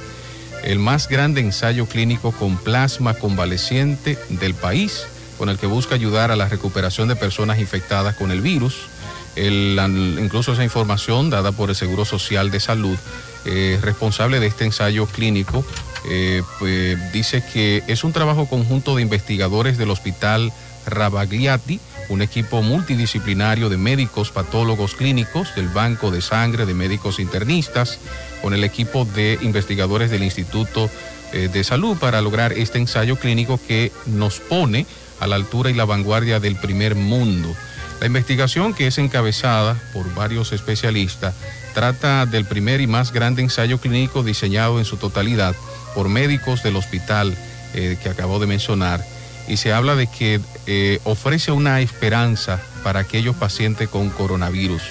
[0.64, 5.04] el más grande ensayo clínico con plasma convaleciente del país,
[5.38, 8.88] con el que busca ayudar a la recuperación de personas infectadas con el virus.
[9.36, 12.98] incluso esa información dada por el Seguro Social de Salud,
[13.44, 15.64] eh, responsable de este ensayo clínico,
[16.08, 20.52] eh, pues, dice que es un trabajo conjunto de investigadores del Hospital
[20.86, 27.98] Rabagliati, un equipo multidisciplinario de médicos patólogos clínicos del Banco de Sangre de Médicos Internistas,
[28.42, 30.90] con el equipo de investigadores del Instituto
[31.32, 34.86] eh, de Salud para lograr este ensayo clínico que nos pone
[35.20, 37.54] a la altura y la vanguardia del primer mundo.
[38.00, 41.34] La investigación, que es encabezada por varios especialistas,
[41.74, 45.54] trata del primer y más grande ensayo clínico diseñado en su totalidad
[45.94, 47.36] por médicos del hospital
[47.74, 49.04] eh, que acabo de mencionar
[49.48, 54.82] y se habla de que eh, ofrece una esperanza para aquellos pacientes con coronavirus.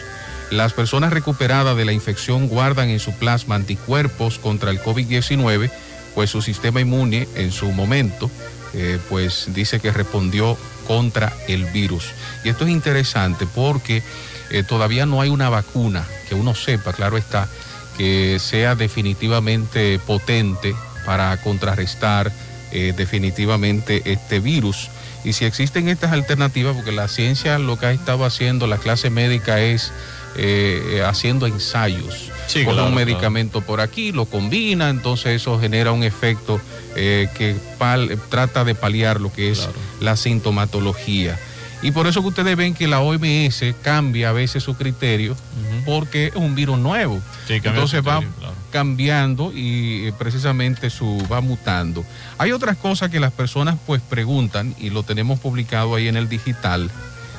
[0.51, 5.69] Las personas recuperadas de la infección guardan en su plasma anticuerpos contra el COVID-19,
[6.15, 8.29] pues su sistema inmune en su momento,
[8.73, 10.57] eh, pues dice que respondió
[10.87, 12.11] contra el virus.
[12.43, 14.01] Y esto es interesante porque
[14.51, 17.47] eh, todavía no hay una vacuna que uno sepa, claro está,
[17.97, 20.75] que sea definitivamente potente
[21.05, 22.31] para contrarrestar
[22.71, 24.89] eh, definitivamente este virus.
[25.23, 29.09] Y si existen estas alternativas, porque la ciencia lo que ha estado haciendo, la clase
[29.09, 29.91] médica es
[30.37, 32.31] eh, haciendo ensayos
[32.65, 36.59] con un medicamento por aquí, lo combina, entonces eso genera un efecto
[36.95, 37.55] eh, que
[38.29, 39.69] trata de paliar lo que es
[39.99, 41.39] la sintomatología.
[41.81, 45.35] Y por eso que ustedes ven que la OMS cambia a veces su criterio,
[45.85, 47.21] porque es un virus nuevo.
[47.47, 48.21] entonces va,
[48.71, 52.05] cambiando y eh, precisamente su va mutando.
[52.37, 56.29] Hay otras cosas que las personas pues preguntan y lo tenemos publicado ahí en el
[56.29, 56.91] digital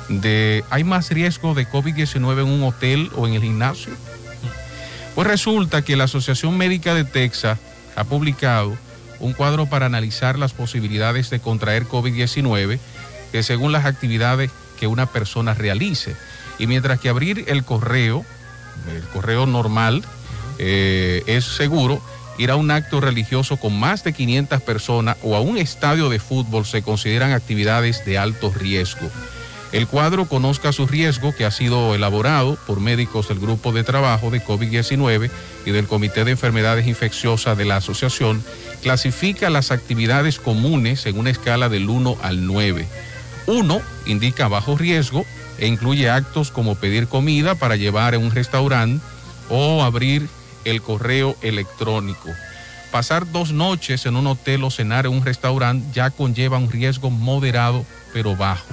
[0.09, 3.93] de ¿hay más riesgo de COVID-19 en un hotel o en el gimnasio?
[5.15, 7.59] Pues resulta que la Asociación Médica de Texas
[7.95, 8.75] ha publicado
[9.19, 12.79] un cuadro para analizar las posibilidades de contraer COVID-19
[13.31, 16.15] que según las actividades que una persona realice.
[16.59, 18.25] Y mientras que abrir el correo,
[18.95, 20.03] el correo normal,
[20.59, 22.01] eh, es seguro,
[22.37, 26.19] ir a un acto religioso con más de 500 personas o a un estadio de
[26.19, 29.09] fútbol se consideran actividades de alto riesgo.
[29.71, 34.29] El cuadro Conozca su riesgo, que ha sido elaborado por médicos del Grupo de Trabajo
[34.29, 35.29] de COVID-19
[35.65, 38.43] y del Comité de Enfermedades Infecciosas de la Asociación,
[38.81, 42.85] clasifica las actividades comunes en una escala del 1 al 9.
[43.47, 45.25] 1 indica bajo riesgo
[45.57, 49.03] e incluye actos como pedir comida para llevar en un restaurante
[49.49, 50.27] o abrir
[50.65, 52.29] el correo electrónico.
[52.91, 57.09] Pasar dos noches en un hotel o cenar en un restaurante ya conlleva un riesgo
[57.09, 58.65] moderado pero bajo.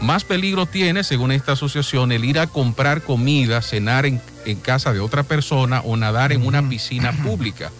[0.00, 4.20] Más peligro tiene, según esta asociación, el ir a comprar comida, cenar en,
[4.62, 7.70] casa de otra persona o nadar en una piscina pública.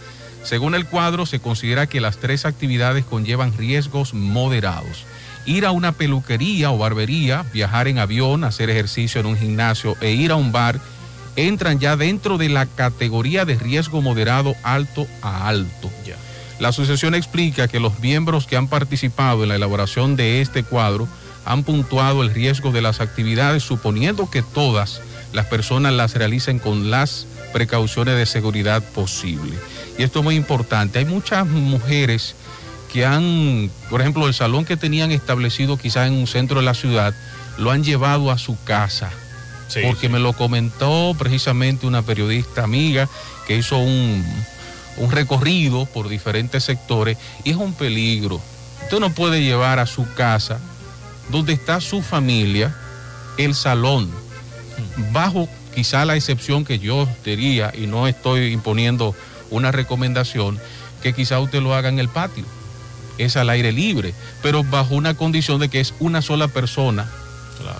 [0.45, 5.05] Según el cuadro, se considera que las tres actividades conllevan riesgos moderados.
[5.47, 10.13] Ir a una peluquería o barbería, viajar en avión, hacer ejercicio en un gimnasio e
[10.13, 10.81] ir a un bar
[11.37, 15.91] entran ya dentro de la categoría de riesgo moderado alto a alto.
[16.59, 21.09] La asociación explica que los miembros que han participado en la elaboración de este cuadro
[21.47, 25.01] han puntuado el riesgo de las actividades suponiendo que todas
[25.33, 29.57] las personas las realicen con las precauciones de seguridad posible.
[29.99, 30.99] Y esto es muy importante.
[30.99, 32.35] Hay muchas mujeres
[32.93, 36.75] que han, por ejemplo, el salón que tenían establecido quizás en un centro de la
[36.75, 37.15] ciudad,
[37.59, 39.11] lo han llevado a su casa
[39.83, 43.09] porque me lo comentó precisamente una periodista amiga
[43.47, 44.25] que hizo un,
[45.11, 48.41] recorrido por diferentes sectores y es un peligro.
[48.83, 50.59] Usted no puede llevar a su casa,
[51.31, 52.75] donde está su familia,
[53.39, 54.11] el salón,
[55.13, 59.15] bajo quizá la excepción que yo diría, y no estoy imponiendo
[59.51, 60.59] una recomendación,
[61.03, 62.45] que quizá usted lo haga en el patio.
[63.25, 67.07] Es al aire libre, pero bajo una condición de que es una sola persona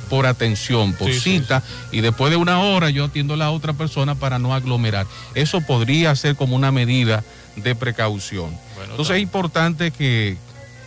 [0.09, 4.15] por atención, por cita, y después de una hora yo atiendo a la otra persona
[4.15, 5.07] para no aglomerar.
[5.35, 7.25] Eso podría ser como una medida
[7.57, 8.57] de precaución.
[8.91, 10.37] Entonces es importante que,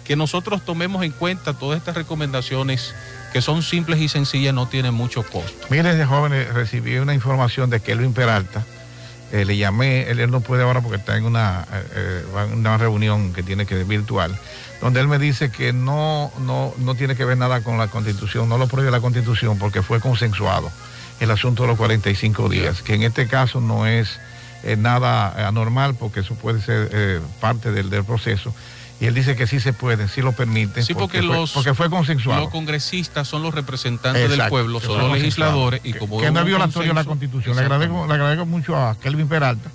[0.04, 2.94] que nosotros tomemos en cuenta todas estas recomendaciones
[3.32, 5.68] que son simples y sencillas, no tienen mucho costo.
[5.70, 8.64] Mire, de jóvenes, recibí una información de Kelvin Peralta.
[9.34, 13.34] Eh, le llamé, él, no puede ahora porque está en una, eh, eh, una reunión
[13.34, 14.38] que tiene que virtual
[14.80, 18.48] donde él me dice que no, no, no tiene que ver nada con la constitución,
[18.48, 20.72] no lo prohíbe la constitución porque fue consensuado
[21.20, 24.20] el asunto de los 45 días, que en este caso no es
[24.62, 28.54] eh, nada anormal porque eso puede ser parte del, proceso.
[29.04, 30.82] Y él dice que sí se puede, sí lo permite.
[30.82, 32.44] Sí, porque, los, fue, porque fue consensuado.
[32.44, 36.22] Los congresistas son los representantes del pueblo, son los legisladores y como...
[36.22, 37.58] Que, no es violatorio la constitución.
[37.58, 39.70] Le agradezco, le agradezco mucho a Kelvin Peralta,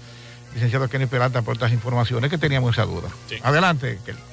[0.55, 3.11] licenciado Kelvin Peralta, por estas informaciones que teníamos esa duda.
[3.43, 4.25] Adelante, Kelvin.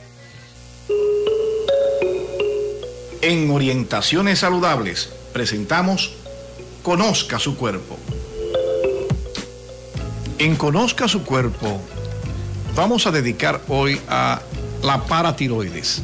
[3.21, 6.13] En Orientaciones Saludables presentamos
[6.83, 7.99] Conozca su cuerpo.
[10.39, 11.81] En Conozca su cuerpo
[12.77, 14.39] vamos a dedicar hoy a
[14.83, 16.01] la paratiroides.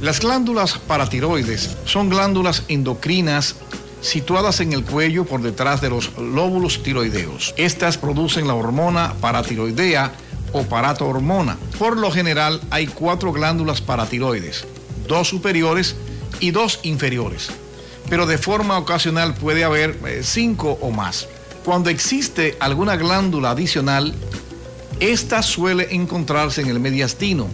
[0.00, 3.56] Las glándulas paratiroides son glándulas endocrinas
[4.00, 7.54] situadas en el cuello por detrás de los lóbulos tiroideos.
[7.56, 10.12] Estas producen la hormona paratiroidea
[10.52, 11.56] o parato-hormona.
[11.78, 14.64] Por lo general hay cuatro glándulas paratiroides,
[15.06, 15.96] dos superiores
[16.40, 17.48] y dos inferiores,
[18.08, 21.28] pero de forma ocasional puede haber eh, cinco o más.
[21.64, 24.14] Cuando existe alguna glándula adicional,
[25.00, 27.48] esta suele encontrarse en el mediastino,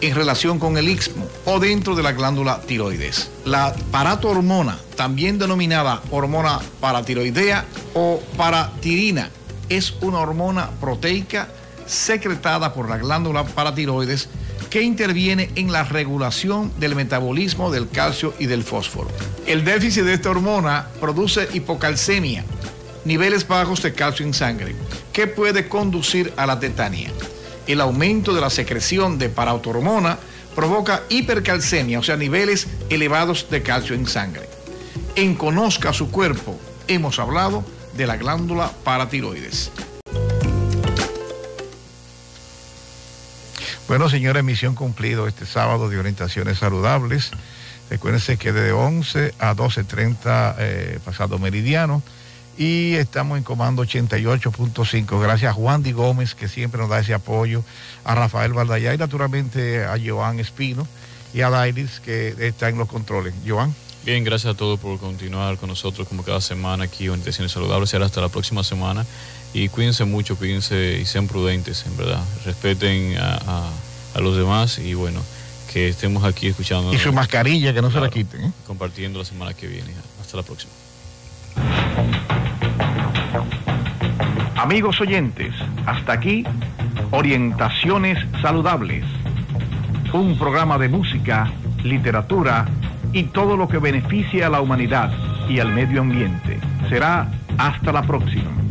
[0.00, 3.30] en relación con el istmo o dentro de la glándula tiroides.
[3.44, 9.30] La parato-hormona, también denominada hormona paratiroidea o paratirina,
[9.68, 11.48] es una hormona proteica
[11.86, 14.28] secretada por la glándula paratiroides
[14.70, 19.08] que interviene en la regulación del metabolismo del calcio y del fósforo.
[19.46, 22.44] El déficit de esta hormona produce hipocalcemia,
[23.04, 24.74] niveles bajos de calcio en sangre,
[25.16, 27.10] que puede conducir a la tetania.
[27.66, 30.18] El aumento de la secreción de parautormona
[30.54, 34.46] provoca hipercalcemia, o sea, niveles elevados de calcio en sangre.
[35.14, 37.64] En Conozca su cuerpo, hemos hablado
[37.96, 39.72] de la glándula paratiroides.
[43.88, 47.30] Bueno, señora, emisión cumplido este sábado de orientaciones saludables.
[47.88, 52.02] Recuérdense que de 11 a 12.30 eh, pasado meridiano
[52.58, 55.20] y estamos en comando 88.5.
[55.20, 57.62] Gracias a Juan Di Gómez que siempre nos da ese apoyo,
[58.04, 60.86] a Rafael Valdallá y naturalmente a Joan Espino
[61.34, 63.34] y a Dairis que está en los controles.
[63.46, 63.74] Joan.
[64.04, 67.90] Bien, gracias a todos por continuar con nosotros como cada semana aquí en Orientaciones Saludables.
[67.90, 69.04] Será hasta la próxima semana
[69.52, 72.22] y cuídense mucho, cuídense y sean prudentes, en verdad.
[72.44, 73.70] Respeten a,
[74.20, 75.20] los demás y bueno,
[75.70, 76.94] que estemos aquí escuchando.
[76.94, 78.44] Y su mascarilla, que no se la quiten.
[78.44, 78.52] ¿eh?
[78.66, 79.92] Compartiendo la semana que viene.
[80.22, 80.72] Hasta la próxima.
[84.56, 85.54] Amigos oyentes,
[85.86, 86.44] hasta aquí,
[87.10, 89.04] Orientaciones Saludables.
[90.12, 91.52] Un programa de música,
[91.84, 92.66] literatura
[93.12, 95.12] y todo lo que beneficia a la humanidad
[95.48, 96.58] y al medio ambiente.
[96.88, 97.28] Será
[97.58, 98.65] hasta la próxima.